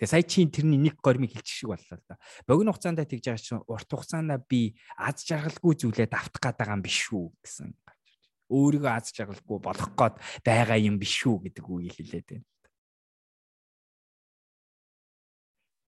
[0.03, 2.19] Тэгээ сая чи тэрний нэг гормыг хэлчих шиг боллоо л да.
[2.43, 6.83] Богино хугацаанд тэгж байгаа чинь урт хугацаанд би аз жаргалгүй зүйлээ давтах гээд байгаа юм
[6.83, 8.27] биш үү гэсэн гарч ирж.
[8.51, 12.51] Өөрийгөө аз жаргалгүй болох гээд байгаа юм биш үү гэдэг үгийг хэлээд байна.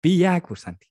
[0.04, 0.84] Би яг бүр санд.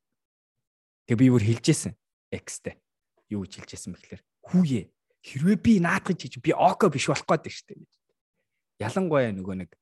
[1.06, 1.94] Тэгээ би бүр хэлжсэн
[2.34, 2.82] X-тэй.
[3.30, 4.82] Юу гэж хэлжсэн бэхлээр хүүе
[5.22, 7.92] хэрвээ би наадах гэж би око биш болох гээд штэ гэж.
[8.82, 9.78] Ялангуяа нөгөө нэг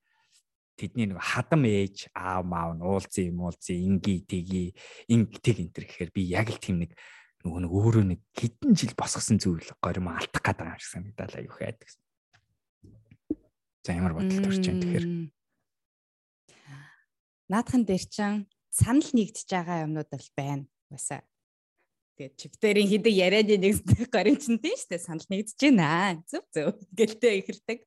[0.79, 4.71] тэдний нэг хадам ээж аав маав нь уулзын юм уулзын инги тгий
[5.11, 6.95] инг тэг энэ төр гэхээр би яг л тийм нэг
[7.43, 11.35] нөгөө нэг өөрөө нэг хэдэн жил босгосон зүйл горим алдах гээд байгаа юм шиг санагдал
[11.35, 12.03] аюу хайд гэсэн.
[13.83, 15.07] За ямар бодолд орж байна тэгэхээр
[17.51, 18.33] наадхан дээр чан
[18.71, 20.63] санал нэгдэж байгаа юмнууд бол байна.
[20.87, 21.23] Басаа
[22.19, 23.79] Тэгээд чиптэрийн хидэг яриад нэг
[24.11, 26.19] горимчнтэй шүү дээ санал нэгдэж байна.
[26.27, 27.79] Зөв зөв гэлтэй ихэрдэг.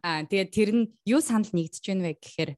[0.00, 2.50] Аа тэгээд тэр нь юу санал нэгдэж байна вэ гэхээр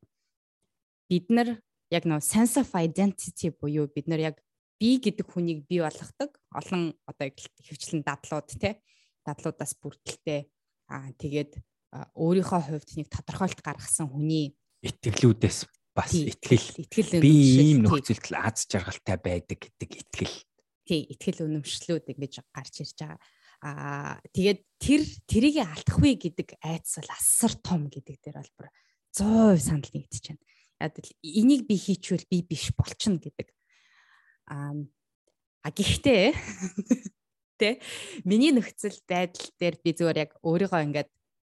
[1.10, 1.48] бид нар
[1.90, 4.36] яг нөө sense of identity буюу бид нар яг
[4.78, 8.78] би гэдэг хүнийг бий болгодог олон одоо хөвчлэн дадлууд те
[9.26, 10.46] дадлуудаас бүрдэлтэй.
[10.94, 11.58] Аа тэгээд
[12.14, 14.54] өөрийнхөө хувьд нэг тодорхойлт гаргасан хүний
[14.86, 16.86] итгэлүүдээс бас итгэл.
[16.86, 20.46] Итгэл би ийм нөхцөлд аз жаргалтай байдаг гэдэг итгэл
[20.90, 23.18] тий ихтгэл үнэмшлүүд ингэж гарч ирж байгаа.
[23.62, 28.68] Аа тэгээд тэр тэрийг алдахгүй гэдэг айдас бол асар том гэдэг дээр бол бүр
[29.14, 30.42] 100% санал нэгдэж байна.
[30.82, 33.48] Яг л энийг би хийчихвэл би биш болчихно гэдэг.
[34.50, 34.74] Аа
[35.62, 36.32] а гэхдээ
[37.60, 37.84] тэ
[38.24, 41.10] миний нөхцөл байдал дээр би зүгээр яг өөрийгөө ингээд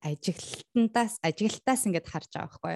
[0.08, 2.76] ажиглалтандаас ажиглалтаас ингээд харж байгаа байхгүй.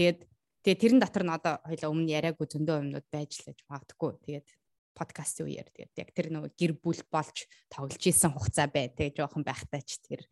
[0.00, 0.18] Тэгээд
[0.64, 4.12] тэгээ тэрэн дотор нь одоо хоёлаа өмнө яриаггүй зөндөө юмнууд байж лэж магадгүй.
[4.24, 4.46] Тэгээд
[4.94, 9.44] подкастын үеэр тэгээд яг тэр нөгөө гэр бүл болж тоглож исэн хугацаа бай тэгээд жоохон
[9.44, 10.22] байхтай ч тэр.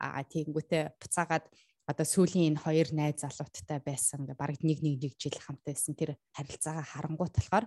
[0.00, 1.46] Аа тэгэнгүүтээ буцаагаад
[1.84, 5.92] одоо сүүлийн энэ хоёр найз залууттай байсан ингээ баг нэг нэг нэг жил хамт байсан
[5.92, 7.66] тэр харилцаагаа харангуут болохоор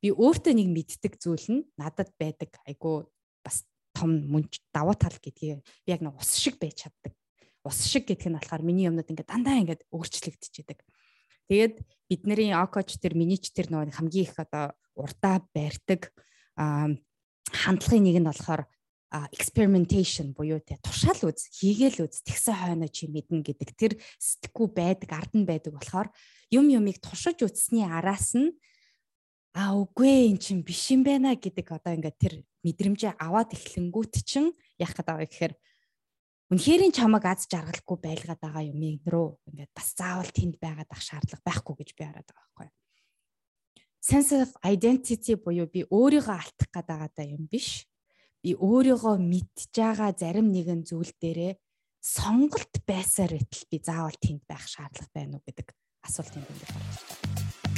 [0.00, 3.12] би өөртөө нэг мэддэг зүйл нь надад байдаг айгу
[3.44, 5.60] бас том мөнч давуу тал гэдгийг.
[5.84, 7.12] Би яг нэг ус шиг байж чаддаг.
[7.66, 10.80] Ус шиг гэдг нь болохоор миний юмнууд ингээ дандаа ингээ өөрчлөгдөж идэг.
[11.50, 11.76] Тэгээд
[12.08, 16.10] бидний окоч тэр минич тэр нөгөө хамгийн их одоо урдаа барьдаг
[16.58, 18.66] хандлагын нэг нь болохоор
[19.32, 23.68] experimentation буюу те туршаал үз хийгээл үз тэгсэн хойно чи мэднэ гэдэг.
[23.72, 26.12] Тэр сэтгэхгүй байдаг ард нь байдаг болохоор
[26.52, 28.52] юм юмыг туршиж үзсний араас нь
[29.56, 32.34] а үгүй эн чин биш юм байна гэдэг одоо ингээд тэр
[32.68, 35.54] мэдрэмжээ аваад эхлэнгүүт чин яах гээд байгаа гэхээр
[36.52, 41.48] үнэхэрийн чамаг аз жаргалгүй байлгаад байгаа юм рүү ингээд бас заавал тэнд байгаад ах шаардлага
[41.48, 42.77] байхгүй гэж би хараад байгаа байхгүй
[44.00, 47.86] sense of identity буюу би өөрийгөө алдах гээд байгаа юм биш.
[48.42, 51.58] Би өөрийгөө мэдж байгаа зарим нэгэн зүйл дээрээ
[52.00, 55.74] сонголт байсаар байтал би заавал тэнд байх шаардлага байна уу гэдэг
[56.06, 57.68] асуулт юм байна.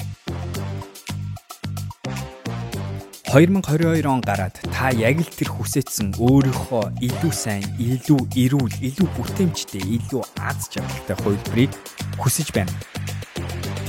[3.30, 9.86] 2022 он гараад та яг л тэр хүсэжсэн өөрийнхөө илүү сайн, илүү эрүүл, илүү бүтээмжтэй,
[9.86, 11.70] илүү аз жаргалтай хувилбарыг
[12.18, 12.74] хүсэж байна.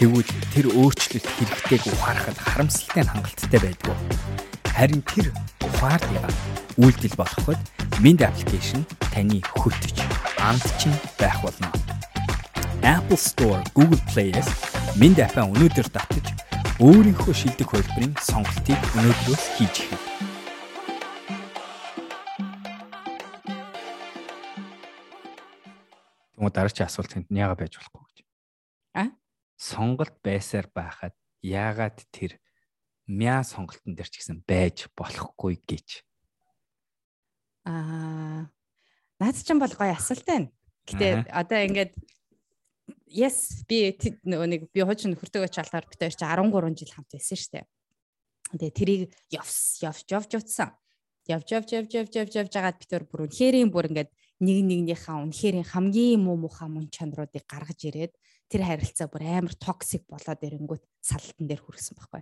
[0.02, 3.94] Тэгвэл тэр өөрчлөлт хэрэгтэйг ухаарахад харамсалтай хангалттай байдгүй.
[4.74, 5.30] Харин тэр
[5.62, 6.34] ухаардыгаа
[6.82, 7.62] үйлдэл болгоход
[8.02, 8.82] Mint application
[9.14, 10.02] таны хөтөч
[10.42, 10.90] амтчин
[11.22, 11.70] байх болно.
[12.82, 14.50] Apple Store, Google Play-с
[14.98, 16.34] Mint app-а өнөөдөр татаж
[16.82, 20.10] өөрийнхөө шилдэг хөлбөрийн сонголтыг өнөөдрөөс хийж эхэлнэ.
[26.42, 28.01] Тэгмээ дараагийн асуулт тэнд яага байж болохгүй гэж.
[29.62, 31.14] Сонголт байсаар байхад
[31.46, 32.42] яагаад тэр
[33.06, 36.02] мяа сонголтын дээр ч гэсэн байж болохгүй гэж.
[37.70, 38.50] Аа
[39.22, 40.50] наад чинь бол гоё асуулт байна.
[40.90, 41.94] Гэтэ одоо ингээд
[43.06, 43.94] yes би
[44.26, 47.66] нөгөө нэг би хуучин нөхөртөөгөө чалгаар бид хоёр чи 13 жил хамт байсан шүү дээ.
[48.58, 50.74] Тэгээ тэрийг явс явж явж утсан.
[51.30, 55.22] Явж явж явж явж явж явж жагаад бид хоёр бүр үнхэрийн бүр ингээд нэг нэгнийхээ
[55.22, 58.18] үнхэрийн хамгийн муу муухай мөн чанаруудыг гаргаж ирээд
[58.52, 62.22] тэр харилцаа бүр амар токсик болоод ирэнгүүт салтан дээр хүрсэн байхгүй.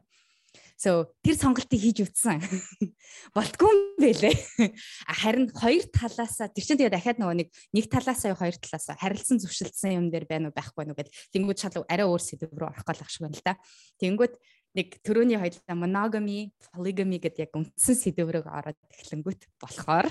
[0.79, 2.39] So тэр сонголтыг хийж үтсэн.
[3.35, 4.35] Болтгүй юм бэлээ.
[5.21, 9.97] Харин хоёр талаасаа тэр чинь тэгээ дахиад нөгөө нэг нэг талаасаа хоёр талаасаа харилцан зөвшөлдсөн
[9.99, 11.13] юм дээр байна уу байхгүй юу гэдэг.
[11.35, 13.59] Тэнгүүд шал арай өөр сэдв рүү орох гол ах шиг байна л да.
[13.99, 14.33] Тэнгүүд
[14.77, 20.07] нэг төрөний хоёлаа monogamy, polygamy гэдэг яг үндсэн сэдвэрэг ороод эхлэнгүүт болохоор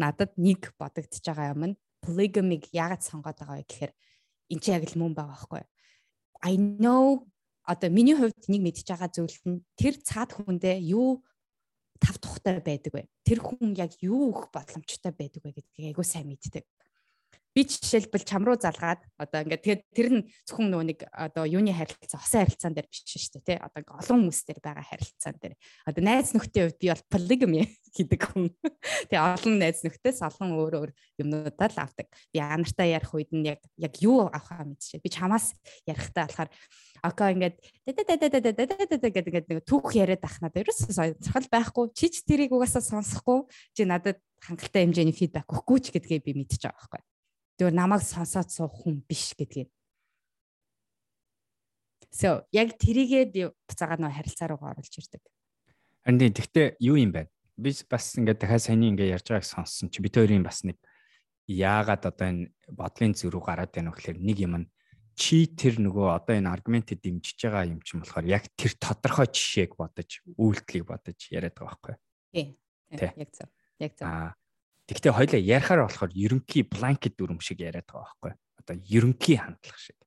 [0.00, 3.92] надад нэг бодогдож байгаа юм нь polygamy-г яагаад сонгоод байгаа вэ гэхээр
[4.52, 5.62] энэ чи яг л мөн байгаа байхгүй?
[6.44, 7.26] I know
[7.66, 11.24] одоо миний хувьд нэг мэдчихэж байгаа зүйл нь тэр цаад хүндээ юу
[11.98, 13.08] тав тухтай байдаг вэ?
[13.26, 16.62] Тэр хүн яг юу өгөх боломжтой байдаг вэ гэдгийг айгүй сайн мэддэг
[17.56, 21.72] би жишээлбэл чам руу залгаад одоо ингээд тэгээд тэр нь зөвхөн нөгөө нэг одоо юуны
[21.72, 23.56] харилцаа хосын харилцаан дээр биш шүү дээ тий.
[23.56, 25.54] Одоо ингээд олон хүмүүс дээр байгаа харилцаан дээр.
[25.88, 27.60] Одоо найз нөхдийн хувьд би бол polygamy
[27.96, 28.52] гэдэг хүн.
[29.08, 32.12] Тий олон найз нөхдөөс олон өөр өөр юмнуудаа л авдаг.
[32.28, 35.00] Би анартай ярих үед нь яг яг юу авахаа мэдчихэ.
[35.00, 35.56] Би чамаас
[35.88, 36.52] ярихдаа болохоор
[37.08, 37.56] око ингээд
[37.88, 43.88] гэдэг ингээд нэг түүх яриад ахнаа ерөөсөө сонирхол байхгүй чи ч тэрийг угаасаа сонсохгүй чи
[43.88, 47.15] надад хангалттай хэмжээний фидбек өгөхгүй ч гэдгээ би мэдчихэж байгаа байхгүй
[47.58, 49.72] зөв намайг сонсоод суух хүн биш гэдгийг.
[52.12, 55.22] So яг тэрийгээ буцаага нөө харилцаа руугаа оруулж ирдэг.
[56.04, 57.28] Харин тэгтээ юу юм бэ?
[57.56, 60.76] Би бас ингээд дахиад саяны ингээд ярьж байгааг сонссон чи бид хоёрын бас нэг
[61.48, 64.66] яагаад одоо энэ бодлын зөрүү гараад байна вэ гэхээр нэг юм нь
[65.16, 69.72] чи тэр нөгөө одоо энэ аргументэд дэмжиж байгаа юм чинь болохоор яг тэр тодорхой жишээг
[69.76, 72.00] бодож үйлдэлийг бодож яриад байгаа байхгүй юу?
[72.92, 73.10] Тий.
[73.16, 73.48] Яг зөв.
[73.80, 74.04] Яг зөв.
[74.04, 74.36] Аа
[74.86, 78.32] Тэгтээ хоёлаа ярихаар болохоор ерөнхий бланкет дүрм шиг яриад байгаа байхгүй.
[78.62, 79.98] Одоо ерөнхий хандлага шиг.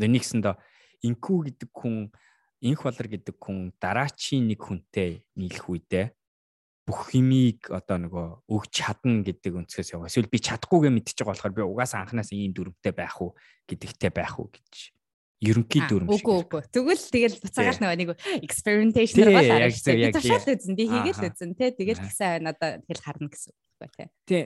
[0.00, 0.56] Нэгсэндээ
[1.04, 2.08] инкүү гэдэг хүн
[2.64, 6.16] инх болор гэдэг хүн дараачийн нэг хүнтэй нийлэх үедээ
[6.88, 10.08] бүх химийг одоо нөгөө өгч чадна гэдэг өнцгөөс яваа.
[10.08, 13.36] Эсвэл би чадахгүйгээ мэдчихэж байгаа болохоор би угаасаа анханаас ийм дүрмтэй байх уу
[13.68, 14.92] гэдэгтэй байх уу гэж
[15.44, 16.24] ерөнхий дүрм шиг.
[16.24, 16.62] Үгүй үгүй.
[16.72, 19.70] Тэгвэл тэгэл буцаагаар нөгөө нэг experimentation бол арай.
[19.70, 23.58] Яг ташаал үзэн тий хийгээл үзэн тий тэгэл тэгсэн байна одоо тэгэл харна гэсэн үг
[23.78, 24.40] байна тий.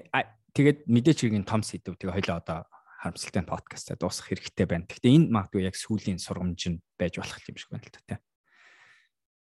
[0.58, 2.58] Тэгээд мэдээч хэргийн том сэдв тэгээ хоёлоо одоо
[2.98, 4.88] харамсалтай подкастаа дуусгах хэрэгтэй байна.
[4.90, 8.18] Гэхдээ энэ магадгүй яг сүүлийн сургамж нь байж болох юм шиг байна л та тий.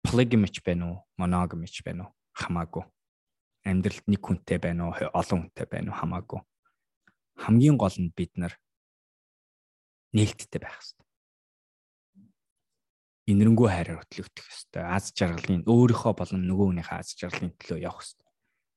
[0.02, 2.84] Polygamy ч байна уу, monogamy ч байна уу хамаагүй.
[3.64, 6.42] Амьдралд нэг хүнтэй байна уу, олон хүнтэй байна уу хамаагүй.
[7.38, 8.58] Хамгийн гол нь бид нар
[10.18, 11.03] нээлттэй байх хэрэгтэй
[13.30, 14.84] инэрэнгүү хайраар хөтлөгдөх ёстой.
[14.84, 18.28] Аз жаргалын өөрийнхөө болон нөгөө хүнийхээ аз жаргалын төлөө явах ёстой.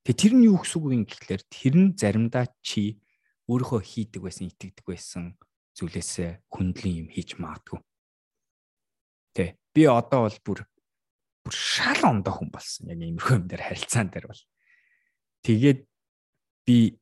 [0.06, 3.02] Тэгээ тэр нь юу гэсэн үг юм гэхлээр тэр нь заримдаа чи
[3.50, 5.24] өөрийнхөө хийдэг байсан, итгэдэг байсан
[5.74, 7.80] зүйлээсээ хүндлэн юм хийж магадгүй.
[9.34, 9.58] Тэ.
[9.74, 10.58] Би одоо бол бүр
[11.42, 12.90] бүр шал ондоо хүн болсон.
[12.90, 14.42] Яг иймэрхүү юм дээр харилцаан дээр бол.
[15.46, 15.80] Тэгээд
[16.66, 16.98] би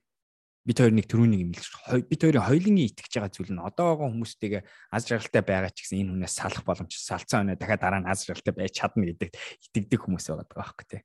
[0.64, 1.64] бид хоёр нэг төрүүнийг имлж
[2.08, 4.62] бид хоёрын хоёулынгийн итгэж байгаа зүйл нь одоо байгаа хүмүүстэйгээ
[4.96, 8.24] аз жаргалтай байгаа ч гэсэн энэ хүнээс салах боломж салцсан өнөө дахиад дараа нь аз
[8.24, 11.02] жаргалтай байж чадна гэдэгт итгэдэг хүмүүс байгаа байхгүй тий.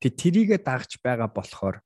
[0.00, 1.84] Тэг тэрийгэ дагж байгаа болохоор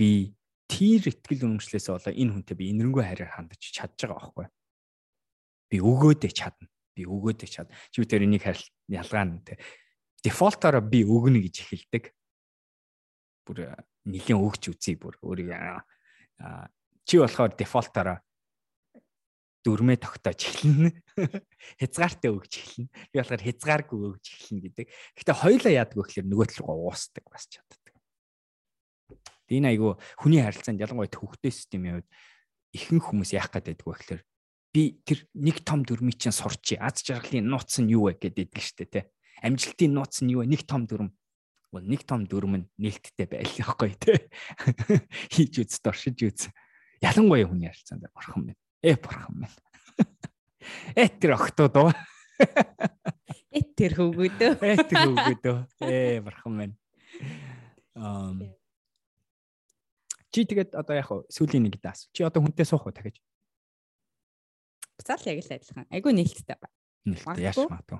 [0.00, 0.32] би
[0.64, 4.46] тэр итгэл үнэмшлээс болоо энэ хүнтэй би инэрэнгүй хараар хандаж чадж байгаа байхгүй.
[5.68, 6.68] Би өгөөдөө чадна.
[6.96, 7.76] Би өгөөдөө чадна.
[7.92, 9.60] Чи бид тэрийг харил ялгаа нь тий.
[10.24, 12.04] Дефолтоор би өгнө гэж эхэлдэг.
[13.44, 13.76] Бүр
[14.08, 15.52] нэгэн өгч үзье бүр өөрийг
[17.08, 18.22] чи болохоор дефолтоор
[19.66, 20.90] дөрмөө тогтоож эхэлнэ.
[21.82, 22.88] Хязгаартай өгч эхэлнэ.
[23.10, 24.86] Би болохоор хязгааргүй өгч эхэлнэ гэдэг.
[25.18, 27.82] Гэхдээ хоёлаа яадаг вэ гэхээр нөгөө талгаа уусдаг бас чаддаг.
[29.50, 32.10] Энэ айгу хүний харилцаанд ялангуяа төвхтэй системийн хувьд
[32.76, 34.22] ихэнх хүмүүс яах гээд байдг вэ гэхээр
[34.72, 36.76] би тэр нэг том дөрмийн чинь сурчи.
[36.78, 39.08] Аз жаргалын нууц нь юу вэ гэдэг штэ тэ.
[39.42, 40.52] Амжилтын нууц нь юу вэ?
[40.52, 41.10] Нэг том дөрм
[41.76, 44.18] нэг том дүрм нь нээлттэй байлаа байхгүй тий.
[45.32, 46.40] Хийж үз доршиж үз.
[47.04, 48.60] Ялангуяа хүний харилцаанд бурхан байна.
[48.80, 49.56] Э бурхан байна.
[50.96, 51.92] Э тэр охтууд уу.
[53.52, 54.52] Э тэр хөвгүүдөө.
[54.64, 55.56] Э тэр хөвгүүдөө.
[55.84, 56.74] Э бурхан байна.
[57.92, 58.32] Аа
[60.28, 62.08] Чи тэгээд одоо яг сүүлийн нэг даас.
[62.12, 63.16] Чи одоо хүнтэй суух уу дахиж?
[65.00, 65.88] Буцаал яг л адилхан.
[65.88, 66.77] Айгу нээлттэй байна.
[67.14, 67.98] Нээлттэй яаж магадгүй.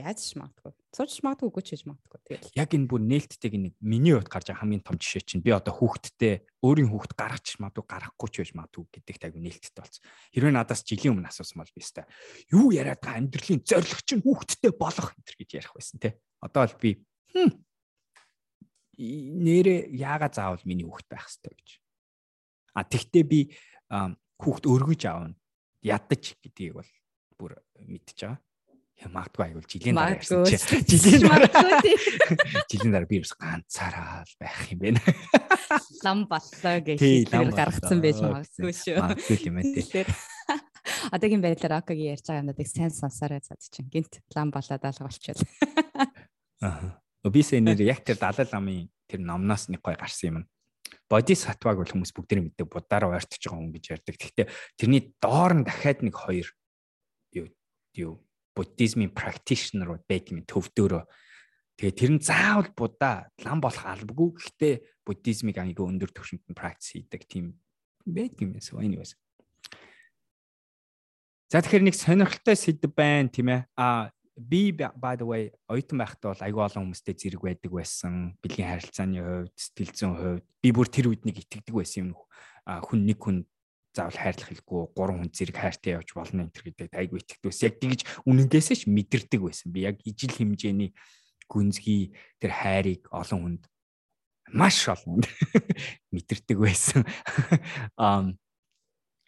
[0.00, 0.72] Яаж ч магадгүй.
[0.90, 2.20] Цууч магадгүй үгүй ч хийж магадгүй.
[2.26, 5.54] Тэгээд яг энэ бүр нээлтттэйг нэг миний хувьд гарч байгаа хамгийн том жишээ чинь би
[5.54, 10.02] одоо хүүхдтэй өөрийн хүүхд гаргач магадгүй гарахгүй ч байж магадгүй гэдэгт айгу нээлттэй болсон.
[10.34, 12.04] Хэрвээ надаас жилийн өмнө асуусан бол би өстэй
[12.50, 16.18] юу яриад байгаа амьдралын зорилго чинь хүүхдтэй болох энэ гэж ярих байсан те.
[16.42, 16.90] Одоо бол би
[19.00, 21.70] нэрээ яагаад заавал миний хүүхэд байх хэрэгтэй гэж.
[22.76, 23.40] А тэгтээ би
[24.40, 25.36] хүүхэд өргөж аавна.
[25.80, 26.90] Ядаж гэдгийг бол
[27.40, 28.38] бүр мэдчихэж байгаа.
[29.00, 31.80] Магадгүй айгуул жилийн дараа ярьсан чи жилийн дараа
[32.68, 35.00] жилийн дараа би бас ганцаараа байх юм байна.
[36.04, 39.00] Лам боллоо гэж хэлээр гаргацсан байж магадгүй шүү.
[39.00, 40.04] Магадгүй юм ээ.
[41.16, 45.48] Одоогийн байдлаар Окагийн ярьж байгаа юмнуудыг сайн сонсороо цад чинь гинт лам болоод алга болчихвол.
[46.60, 47.00] Аа.
[47.24, 50.44] Обисэ нэр яг тэр Далай ламын тэр номноос нэг гой гарсан юм.
[51.08, 54.14] Бодисатваг бол хүмүүс бүгдээ мэддэг будаар ойртож байгаа хүн гэж ярьдаг.
[54.16, 54.46] Гэхдээ
[54.78, 56.48] тэрний доор нь дахиад нэг хоёр
[57.34, 57.46] юу
[57.96, 58.12] юу
[58.56, 61.04] буддизмын practitioner байдаг юм төвдөөрөө.
[61.80, 64.36] Тэгээ тэр нь заавал будаа лам болох албагүй.
[64.36, 64.74] Гэхдээ
[65.06, 67.56] буддизмыг аягүй өндөр түвшинд practice хийдэг тийм
[68.04, 69.18] байдаг юм эсвэл байсан.
[71.50, 73.66] За тэгэхээр нэг сонирхолтой сэдв байна тийм ээ.
[73.74, 78.36] А би by the way оюутан байхдаа бол аюу олон хүмүүстэй зэрэг байдаг байсан.
[78.38, 82.18] Бэлгийн харилцааны хувьд, сэтгэл зүйн хувьд би бүр тэр үед нэг итгэдэг байсан юм.
[82.64, 83.42] Хүн нэг хүн
[83.90, 87.66] заавал хайрлах хэлгүй гурван хүн зэрэг хайртай явж болно энэ төр гэдэг айгүй итгэдэг байсан.
[87.66, 89.68] Яг тэгж үнэнгээсээ ч мэдэрдэг байсан.
[89.74, 90.90] Би яг ижил хэмжээний
[91.50, 93.62] гүнзгий тэр хайрыг олон хүнд
[94.54, 95.26] маш олон хүнд
[96.14, 97.02] мэдэрдэг байсан.
[97.98, 98.38] Um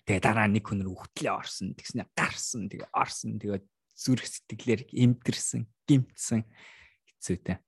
[0.06, 1.74] тэгээ дараа нэг хүн рүү хөтлөө орсон.
[1.74, 2.70] Тэгснэ гарсан.
[2.70, 3.42] Тэгээ орсон.
[3.42, 3.66] Тэгээ
[3.98, 7.58] зүрх сэтгэлээр эмдэрсэн, гимтсэн хэцүүтэй.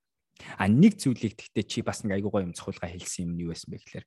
[0.59, 3.71] А нэг зүйлийг тэгтээ чи бас нэг айгуу гоё юм цохолгоо хэлсэн юм юу байсан
[3.71, 4.05] бэ гэхээр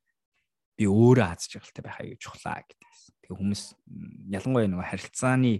[0.79, 3.13] би өөрөө аз жаргалтай байх аюу чухлаа гэдэгсэн.
[3.27, 3.63] Тэгээ хүмүүс
[4.31, 5.53] ялангуяа нөгөө харилцааны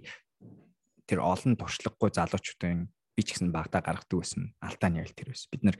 [1.04, 4.56] тэр олон туршлагагүй залуучуудын би ч гэсэн багтаа гаргадаг байсан.
[4.64, 5.52] Алдаа нь яг тэр байсан.
[5.52, 5.76] Бид нар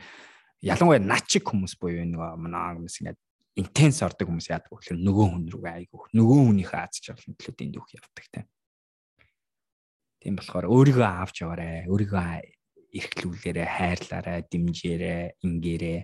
[0.61, 3.21] ялангуяа начиг хүмүүс буюу нөгөө манаа хүмүүс ингээд
[3.57, 7.55] интенс ордог хүмүүс яадаг вэ гэхээр нөгөө хүн рүүгээ айгуу нөгөө хүнийхээ аз жаргалын төлөө
[7.57, 8.41] дэнд өгөх явдаг те.
[10.21, 11.89] Тийм болохоор өөрийгөө авч яваарэ.
[11.89, 12.29] Өөрийгөө
[12.91, 15.15] эрхлүүлээрэ, хайрлаарэ, дэмжээрэ,
[15.47, 15.95] ингээрэ.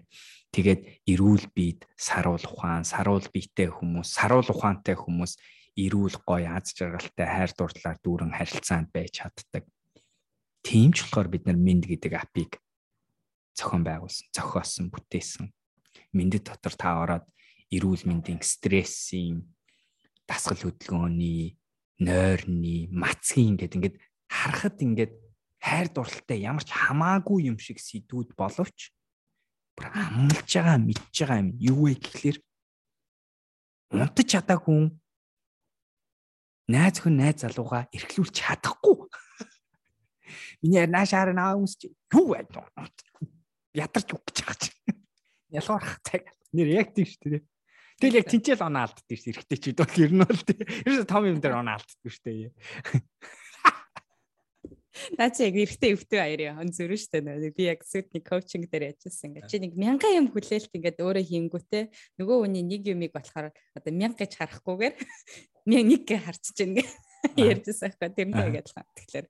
[0.57, 5.37] Тэгээд эрүүл биед саруул ухаан, саруул биетэй хүмүүс, саруул ухаантай хүмүүс
[5.77, 9.69] эрүүл гоё аз жаргалтай хайр дурлалаар дүүрэн харилцаанд байж чаддаг.
[10.65, 12.57] Тийм ч болохоор бид нар мэд гэдэг апыг
[13.53, 15.53] зохион байгуулсан, зохиосон, бүтээсэн.
[16.17, 17.29] Мэндэд дотор та ороод
[17.69, 19.45] эрүүл мэндийн стрессийн
[20.25, 21.61] дасгал хөдөлгөөний
[22.01, 23.97] нойрны, мацгийн гэдэг ингээд
[24.33, 25.13] харахад ингээд
[25.61, 28.96] хайр дурлалтай ямар ч хамаагүй юм шиг сэдвүүд боловч
[29.77, 32.39] бүр амлж байгаа мэдж байгаа юм юу вэ гэхлээр
[33.93, 34.91] унтаж чадаагүй
[36.73, 39.07] найз хүн найз залууга эрхлүүлж чадахгүй.
[40.63, 42.43] Миний наашаар наа чи юу вэ?
[43.77, 44.71] Ядарч үг гэж чи.
[45.55, 46.27] Ялгарх цаг.
[46.51, 47.45] Нэр яг тийм шүү дээ.
[48.03, 49.31] Тэгэл яг тэнцэл оноо алддаг шүү.
[49.31, 50.67] Эрэхтэй чи бол ер нь бол тийм.
[50.85, 52.51] Ерөөсө том юм дээр оноо алддаг шүү дээ.
[55.19, 57.53] Наа чи яг эргэтэй өвтөө аяр хон зөрөн штэ нөө.
[57.53, 59.51] Би яг сүтний коучинг дээр яжсэн ингээд.
[59.51, 61.85] Чи нэг мянган юм хүлээлт ингээд өөрөө хийнгүүтээ
[62.21, 64.95] нөгөө хүний нэг юмыг болохоор одоо мянга гэж харахгүйгээр
[65.73, 66.17] нэг гэ.
[66.25, 66.81] Харчиж гин
[67.37, 69.27] ярьжсэн байхгүй тэрнээ ингээд л тэгэхээр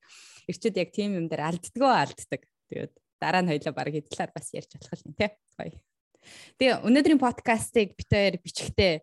[0.53, 2.43] эрчүүд яг тийм юм дээр алддгөө алддаг.
[2.71, 5.73] Тэгээд дараа нь хоёлоо баг хэдлээр бас ярьж болох юм тий гоё
[6.59, 9.01] Тэгээ өнөөдрийн подкастыг бит хоёр бичихтэй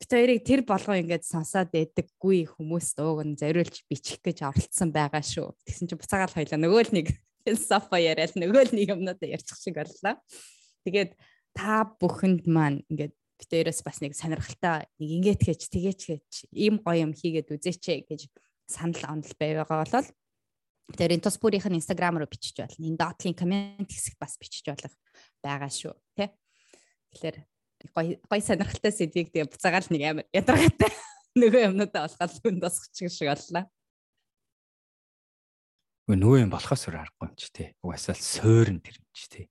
[0.00, 5.22] бит хоёрыг тэр болгоо ингээд сонсоод байдаггүй хүмүүс ууг нь зориулж бичих гэж оролцсон байгаа
[5.22, 5.54] шүү.
[5.64, 7.06] Тэгсэн чинь буцаагаал хоёлаа нөгөө л нэг
[7.44, 10.18] философо яриад нөгөө л нэг юмнуудаа ярьчих шиг боллоо.
[10.84, 11.12] Тэгээд
[11.56, 16.82] та бүхэнд маань ингээд бит хоёроос бас нэг сонирхолтой нэг ингээд гэж тэгээч гэж ийм
[16.82, 18.20] гоё юм хийгээд үзээч гэж
[18.68, 20.08] санал онол байваа болол
[20.92, 22.76] Тэр энэ тус бүрийнх нь инстаграм руу бичиж болно.
[22.76, 24.92] Энэ дотлын коммент хэсэг бас бичиж болох
[25.40, 25.96] байгаа шүү.
[26.12, 26.28] Тэ?
[27.14, 27.38] Тэгэхээр
[27.94, 30.90] гой гой сонирхолтой сэдвийг тэгээ буцаагаал нэг амар ядаргаатай
[31.40, 33.64] нөгөө юмнуудаа болоход хүн тосчих шиг боллоо.
[36.10, 37.68] Нөгөө юм болохоос өөр аргагүй юм чи тээ.
[37.80, 39.46] Угаасаа л суурн тэр юм чи тээ.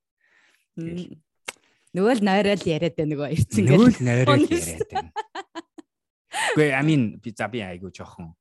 [1.93, 3.73] Нөгөө л нойрол яриад байна нөгөө ирцэн гэл.
[3.73, 5.09] Нөгөө л нойрол яриад байна.
[6.53, 8.33] Гүй I mean би за би айгу жоохон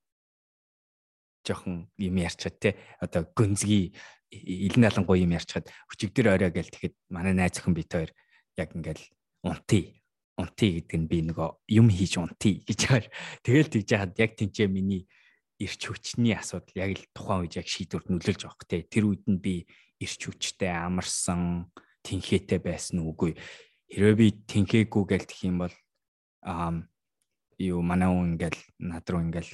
[1.45, 3.93] жоохон юм ярьчаад те одоо гүнзгий
[4.33, 8.11] илэн алангуй юм ярьчаад өчигдөр орой гээл тэгэхэд манай найз охин бит хоёр
[8.59, 9.05] яг ингээл
[9.47, 10.03] унтий
[10.39, 13.13] унтий гэдэг нь би нөгөө юм хийж унтий гэж байгаа.
[13.45, 15.05] Тэгэл тэгж яхад яг тэнцээ миний
[15.61, 18.83] ирч хүчний асуудал яг л тухайн үед яг шийдвэрт нөлөөлж авах те.
[18.83, 19.69] Тэр үед нь би
[20.01, 21.69] ирч хүчтэй амарсан
[22.03, 23.37] тэнхээтэй байсан үгүй.
[23.93, 25.77] Хэрвээ би тэнхээгүй гэл тэх юм бол
[26.43, 26.83] аа
[27.61, 29.53] юу манай хүн ингээл над руу ингээл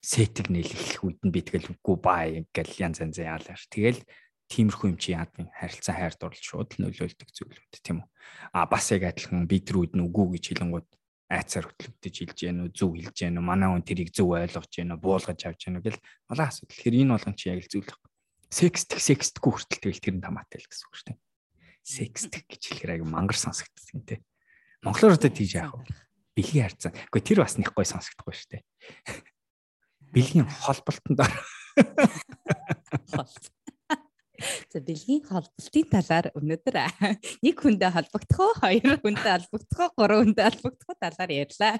[0.00, 3.68] сэтг нэлэх үед нь би тэгэл үгүй баа ингээл янз янз яалаа ш.
[3.68, 4.00] Тэгэл
[4.50, 8.08] тиймэрхүү юм чи яадгийн харилцан хайр дурлал шууд л нөлөөлдөг зүйлүүд тийм үү.
[8.50, 10.88] А бас яг адилхан бид нар үед нь үгүй гэж хэлэнгууд
[11.30, 15.70] айцаар хөтлөгдөж хэлж үү зөв хэлж үү манай хүн тэрийг зөв ойлгож үү буулгаж авч
[15.70, 16.02] үү гэл
[16.34, 16.82] олон асуудал.
[16.82, 18.02] Тэр энэ болгон чи яг л зүйл баг.
[18.50, 21.18] Секстик секстгүй хүртэл тэгэл тэр нь тамаатай л гэсэн үг шүү дээ.
[21.86, 24.18] Секстик гэж хэлэхээр аяг мангар сонсогдсон юм те.
[24.82, 25.86] Монголоор одоо тийж яах вэ?
[26.34, 26.90] Бэлгийн харьцаа.
[26.90, 28.62] Гэхдээ тэр бас нэг гой сонсогдохгүй шүү дээ.
[30.10, 31.22] Бэлгийн холболтонд
[33.14, 33.30] Хол.
[34.72, 36.76] За бэлгийн холболтын талаар өнөөдөр
[37.44, 41.74] нэг хүндээ холбогдох уу, хоёр хүндээ холбогдох уу, гурван хүндээ холбогдох уу талаар ярьлаа.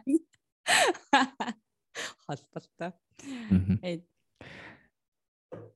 [2.28, 2.90] Холболтоо.
[3.82, 4.04] Э,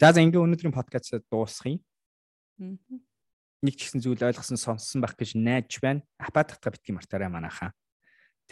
[0.01, 1.80] За за ингээ өнөөдрийн подкаст дуусгая.
[2.59, 6.05] Нэг ч гэсэн зүйл ойлгосон сонссон байх гэж найдаж байна.
[6.20, 7.72] Апататга битгий мартаарай манайхаа.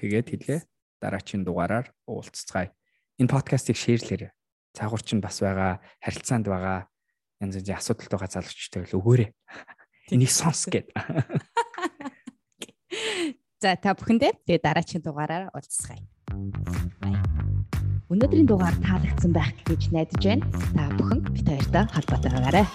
[0.01, 0.61] Тэгээд хэлээ
[1.05, 2.72] дараачийн дугаараар уулзцгаая.
[3.20, 4.33] Энэ подкастыг шеэрлээрэй.
[4.72, 6.89] Цаагуур чинь бас байгаа, харилцаанд байгаа
[7.43, 9.28] янз янзын асуудалтай байгаа залуучтай л өгөөрэй.
[10.14, 10.95] Энийг сонс гээд.
[13.62, 15.51] За та бүхэндээ тэгээ дараачийн дугаараар.
[17.03, 17.14] Бай.
[18.11, 20.47] Өнөөдрийн дугаар таалагдсан байх гэж найдаж байна.
[20.74, 22.66] Та бүхэн бит хоёртой холбоотой байгаарай.